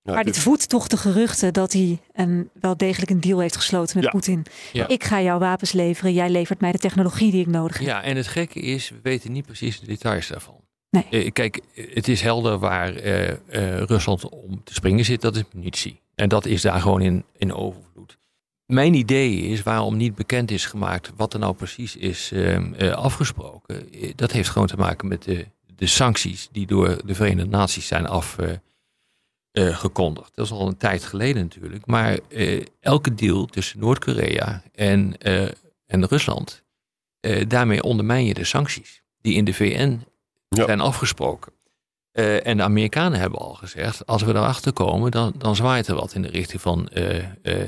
Ja, 0.03 0.13
maar 0.15 0.25
dit 0.25 0.35
dit- 0.35 0.43
voedt 0.43 0.69
toch 0.69 0.87
de 0.87 0.97
geruchten 0.97 1.53
dat 1.53 1.73
hij 1.73 1.99
een, 2.13 2.51
wel 2.61 2.77
degelijk 2.77 3.11
een 3.11 3.21
deal 3.21 3.39
heeft 3.39 3.57
gesloten 3.57 3.97
met 3.97 4.05
Ja. 4.05 4.11
Poetin. 4.11 4.45
Ja. 4.73 4.89
Ik 4.89 5.05
ga 5.05 5.23
jou 5.23 5.39
wapens 5.39 5.73
leveren, 5.73 6.13
jij 6.13 6.31
levert 6.31 6.61
mij 6.61 6.73
de 6.73 6.79
technologie 6.79 7.31
die 7.31 7.41
ik 7.41 7.47
nodig 7.47 7.79
heb. 7.79 7.87
Ja, 7.87 8.03
en 8.03 8.17
het 8.17 8.27
gekke 8.27 8.61
is, 8.61 8.89
we 8.89 8.97
weten 9.03 9.33
niet 9.33 9.47
precies 9.47 9.81
de 9.81 9.87
details 9.87 10.29
daarvan. 10.29 10.55
Eh, 11.11 11.33
kijk, 11.33 11.61
het 11.75 12.09
is 12.09 12.21
helder 12.21 12.59
waar 12.59 12.95
eh, 12.95 13.29
eh, 13.29 13.39
Rusland 13.83 14.29
om 14.29 14.65
te 14.65 14.75
springen 14.75 15.05
zit, 15.05 15.21
dat 15.21 15.37
is 15.37 15.43
munitie. 15.53 16.01
En 16.15 16.29
dat 16.29 16.47
is 16.47 16.63
daar 16.63 16.81
gewoon 16.81 17.03
in, 17.03 17.25
in 17.37 17.55
overvloed. 17.55 18.19
Mijn 18.67 18.95
idee 18.95 19.41
is 19.41 19.63
waarom 19.63 19.97
niet 19.97 20.15
bekend 20.15 20.51
is 20.51 20.67
gemaakt 20.67 21.13
wat 21.17 21.33
er 21.33 21.39
nou 21.39 21.55
precies 21.55 21.97
is 21.97 22.33
ehm, 22.33 22.75
eh, 22.75 22.93
afgesproken. 22.93 23.89
Dat 24.17 24.33
heeft 24.33 24.49
gewoon 24.49 24.67
te 24.67 24.77
maken 24.77 25.09
met 25.09 25.23
de, 25.23 25.47
de 25.77 25.87
sancties 25.87 26.49
die 26.53 26.67
door 26.67 27.01
de 27.05 27.15
Verenigde 27.15 27.51
Naties 27.51 27.87
zijn 27.87 28.07
afgekondigd. 28.07 30.35
dat 30.35 30.45
is 30.45 30.51
al 30.51 30.67
een 30.67 30.77
tijd 30.77 31.05
geleden 31.05 31.43
natuurlijk. 31.43 31.87
Maar 31.87 32.19
elke 32.81 33.15
deal 33.15 33.47
tussen 33.47 33.81
Noord-Korea 33.81 34.63
en, 34.73 35.19
en 35.87 36.07
Rusland, 36.07 36.63
daarmee 37.49 37.83
ondermijn 37.83 38.25
je 38.25 38.35
de 38.35 38.45
sancties 38.45 39.03
die 39.21 39.35
in 39.35 39.45
de 39.45 39.55
VN 39.55 40.01
Ja. 40.57 40.65
zijn 40.65 40.81
afgesproken. 40.81 41.53
Eh, 42.13 42.47
en 42.47 42.57
de 42.57 42.63
Amerikanen 42.63 43.19
hebben 43.19 43.39
al 43.39 43.55
gezegd, 43.55 44.07
als 44.07 44.23
we 44.23 44.31
erachter 44.35 44.73
komen, 44.73 45.11
dan, 45.11 45.35
dan 45.39 45.57
zwaait 45.57 45.87
er 45.87 45.95
wat 45.95 46.15
in 46.15 46.23
de 46.23 46.29
richting 46.29 46.61
van 46.61 46.89
eh, 46.89 47.19
eh, 47.19 47.25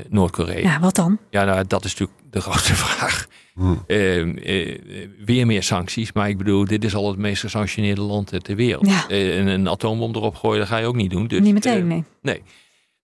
Noord-Korea. 0.09 0.59
Ja, 0.71 0.81
wat 0.81 0.95
dan? 0.95 1.19
Ja, 1.31 1.45
nou, 1.45 1.65
dat 1.67 1.85
is 1.85 1.91
natuurlijk 1.97 2.19
de 2.31 2.41
grote 2.41 2.75
vraag. 2.85 3.27
Hm. 3.55 3.75
Eh, 3.87 4.21
eh, 4.21 4.79
weer 5.25 5.47
meer 5.47 5.63
sancties, 5.63 6.13
maar 6.13 6.29
ik 6.29 6.39
bedoel, 6.39 6.65
dit 6.65 6.85
is 6.85 6.95
al 6.95 7.09
het 7.09 7.19
meest 7.19 7.41
gesanctioneerde 7.41 8.01
land 8.01 8.45
ter 8.45 8.57
wereld. 8.57 8.87
Ja. 8.87 9.09
Eh, 9.09 9.39
en 9.39 9.47
een 9.47 9.69
atoombom 9.69 10.15
erop 10.15 10.35
gooien, 10.35 10.59
dat 10.59 10.69
ga 10.69 10.77
je 10.77 10.87
ook 10.87 10.97
niet 10.97 11.11
doen. 11.11 11.27
Dus, 11.27 11.41
Niet 11.41 11.53
meteen, 11.55 11.91
eh, 11.91 11.99
nee. 12.23 12.43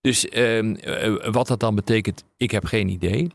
dus 0.00 0.28
ehm, 0.28 0.74
eh, 0.74 1.32
wat 1.32 1.46
dat 1.46 1.60
dan 1.60 1.74
betekent, 1.74 2.24
ik 2.36 2.50
heb 2.50 2.64
geen 2.64 2.88
idee. 2.88 3.30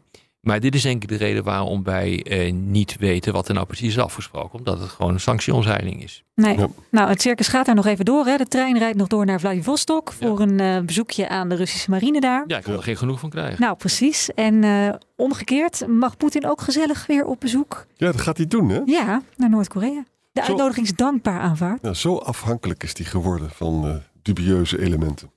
Maar 0.49 0.59
dit 0.59 0.75
is 0.75 0.81
denk 0.81 1.03
ik 1.03 1.09
de 1.09 1.15
reden 1.15 1.43
waarom 1.43 1.83
wij 1.83 2.23
eh, 2.23 2.53
niet 2.53 2.95
weten 2.99 3.33
wat 3.33 3.47
er 3.47 3.53
nou 3.53 3.65
precies 3.65 3.87
is 3.87 3.99
afgesproken. 3.99 4.59
Omdat 4.59 4.79
het 4.79 4.89
gewoon 4.89 5.13
een 5.13 5.19
sanctieontheiling 5.19 6.03
is. 6.03 6.23
Nee. 6.35 6.57
Ja. 6.57 6.67
Nou, 6.91 7.09
het 7.09 7.21
circus 7.21 7.47
gaat 7.47 7.65
daar 7.65 7.75
nog 7.75 7.85
even 7.85 8.05
door. 8.05 8.25
Hè. 8.25 8.37
De 8.37 8.47
trein 8.47 8.77
rijdt 8.77 8.97
nog 8.97 9.07
door 9.07 9.25
naar 9.25 9.39
Vladivostok 9.39 10.11
voor 10.11 10.39
een 10.39 10.59
eh, 10.59 10.79
bezoekje 10.79 11.29
aan 11.29 11.49
de 11.49 11.55
Russische 11.55 11.89
marine 11.89 12.19
daar. 12.19 12.43
Ja, 12.47 12.57
ik 12.57 12.63
kan 12.63 12.73
er 12.73 12.83
geen 12.83 12.97
genoeg 12.97 13.19
van 13.19 13.29
krijgen. 13.29 13.61
Nou, 13.61 13.75
precies. 13.75 14.29
En 14.33 14.63
eh, 14.63 14.93
omgekeerd 15.15 15.87
mag 15.87 16.17
Poetin 16.17 16.47
ook 16.47 16.61
gezellig 16.61 17.05
weer 17.05 17.25
op 17.25 17.39
bezoek. 17.39 17.85
Ja, 17.95 18.11
dat 18.11 18.21
gaat 18.21 18.37
hij 18.37 18.47
doen, 18.47 18.69
hè? 18.69 18.81
Ja, 18.85 19.21
naar 19.35 19.49
Noord-Korea. 19.49 20.03
De 20.31 20.41
Zo. 20.41 20.47
uitnodiging 20.47 20.85
is 20.85 20.95
dankbaar 20.95 21.39
aanvaard. 21.39 21.79
Ja, 21.81 21.93
zo 21.93 22.17
afhankelijk 22.17 22.83
is 22.83 22.97
hij 22.97 23.05
geworden 23.05 23.49
van 23.49 23.87
eh, 23.87 23.95
dubieuze 24.21 24.79
elementen. 24.81 25.31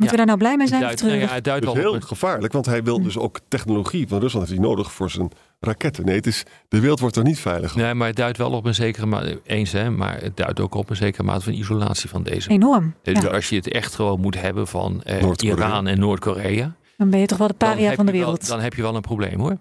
Moeten 0.00 0.10
we 0.10 0.16
daar 0.16 0.26
nou 0.26 0.38
blij 0.38 0.56
mee 0.56 0.66
zijn 0.66 0.80
Duit, 0.80 1.02
nou 1.02 1.14
ja, 1.14 1.26
het 1.26 1.44
duidt 1.44 1.62
Dus 1.62 1.70
op 1.70 1.76
heel 1.76 2.00
gevaarlijk, 2.00 2.52
want 2.52 2.66
hij 2.66 2.82
wil 2.82 3.02
dus 3.02 3.18
ook 3.18 3.38
technologie 3.48 4.08
van 4.08 4.20
Rusland 4.20 4.48
heeft 4.48 4.60
hij 4.60 4.68
nodig 4.68 4.92
voor 4.92 5.10
zijn 5.10 5.30
raketten. 5.60 6.04
Nee, 6.04 6.16
het 6.16 6.26
is, 6.26 6.42
de 6.68 6.80
wereld 6.80 7.00
wordt 7.00 7.16
er 7.16 7.22
niet 7.22 7.38
veilig. 7.38 7.74
Nee, 7.74 7.94
maar 7.94 8.06
het 8.06 8.16
duidt 8.16 8.38
wel 8.38 8.50
op 8.50 8.64
een 8.64 8.74
zekere 8.74 9.06
mate, 9.06 9.40
eens 9.44 9.72
hè, 9.72 9.90
maar 9.90 10.20
het 10.22 10.36
duidt 10.36 10.60
ook 10.60 10.74
op 10.74 10.90
een 10.90 10.96
zekere 10.96 11.22
mate 11.22 11.44
van 11.44 11.52
isolatie 11.52 12.08
van 12.10 12.22
deze. 12.22 12.50
Enorm. 12.50 12.94
Dus 13.02 13.20
Ja. 13.22 13.28
als 13.28 13.48
je 13.48 13.56
het 13.56 13.68
echt 13.68 13.94
gewoon 13.94 14.20
moet 14.20 14.40
hebben 14.40 14.66
van 14.66 15.02
eh. 15.02 15.30
Iran 15.36 15.86
en 15.86 15.98
Noord-Korea, 15.98 16.72
Dan 16.96 17.10
ben 17.10 17.20
je 17.20 17.26
toch 17.26 17.38
wel 17.38 17.48
de 17.48 17.54
paria 17.54 17.94
van 17.94 18.06
de 18.06 18.12
wel- 18.12 18.20
wereld. 18.20 18.46
dan 18.46 18.60
heb 18.60 18.74
je 18.74 18.82
wel 18.82 18.94
een 18.94 19.00
probleem 19.00 19.40
hoor. 19.40 19.56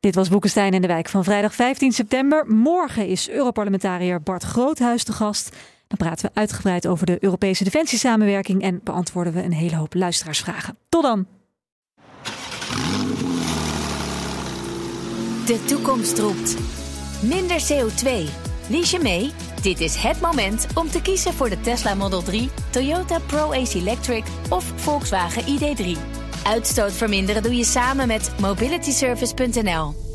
Dit 0.00 0.14
was 0.14 0.28
Boekenstein 0.28 0.72
in 0.72 0.80
de 0.80 0.86
Wijk 0.86 1.08
van 1.08 1.24
vrijdag 1.24 1.54
15 1.54 1.92
september. 1.92 2.44
Morgen 2.46 3.06
is 3.06 3.30
Europarlementariër 3.30 4.22
Bart 4.22 4.42
Groothuis 4.42 5.04
te 5.04 5.12
gast. 5.12 5.56
Dan 5.90 5.98
praten 5.98 6.26
we 6.26 6.40
uitgebreid 6.40 6.86
over 6.86 7.06
de 7.06 7.16
Europese 7.20 7.64
defensiesamenwerking 7.64 8.62
en 8.62 8.80
beantwoorden 8.84 9.32
we 9.32 9.42
een 9.42 9.52
hele 9.52 9.76
hoop 9.76 9.94
luisteraarsvragen. 9.94 10.76
Tot 10.88 11.02
dan! 11.02 11.26
De 15.46 15.64
toekomst 15.66 16.18
roept. 16.18 16.56
Minder 17.22 17.60
CO2. 17.60 18.08
Lies 18.68 18.90
je 18.90 18.98
mee? 19.02 19.30
Dit 19.62 19.80
is 19.80 19.96
het 19.96 20.20
moment 20.20 20.66
om 20.74 20.88
te 20.88 21.02
kiezen 21.02 21.32
voor 21.32 21.48
de 21.48 21.60
Tesla 21.60 21.94
Model 21.94 22.22
3, 22.22 22.50
Toyota 22.70 23.18
Pro-Ace 23.26 23.78
Electric 23.78 24.24
of 24.48 24.72
Volkswagen 24.76 25.42
ID3. 25.42 25.98
Uitstoot 26.44 26.92
verminderen 26.92 27.42
doe 27.42 27.56
je 27.56 27.64
samen 27.64 28.06
met 28.06 28.32
mobilityservice.nl. 28.40 30.09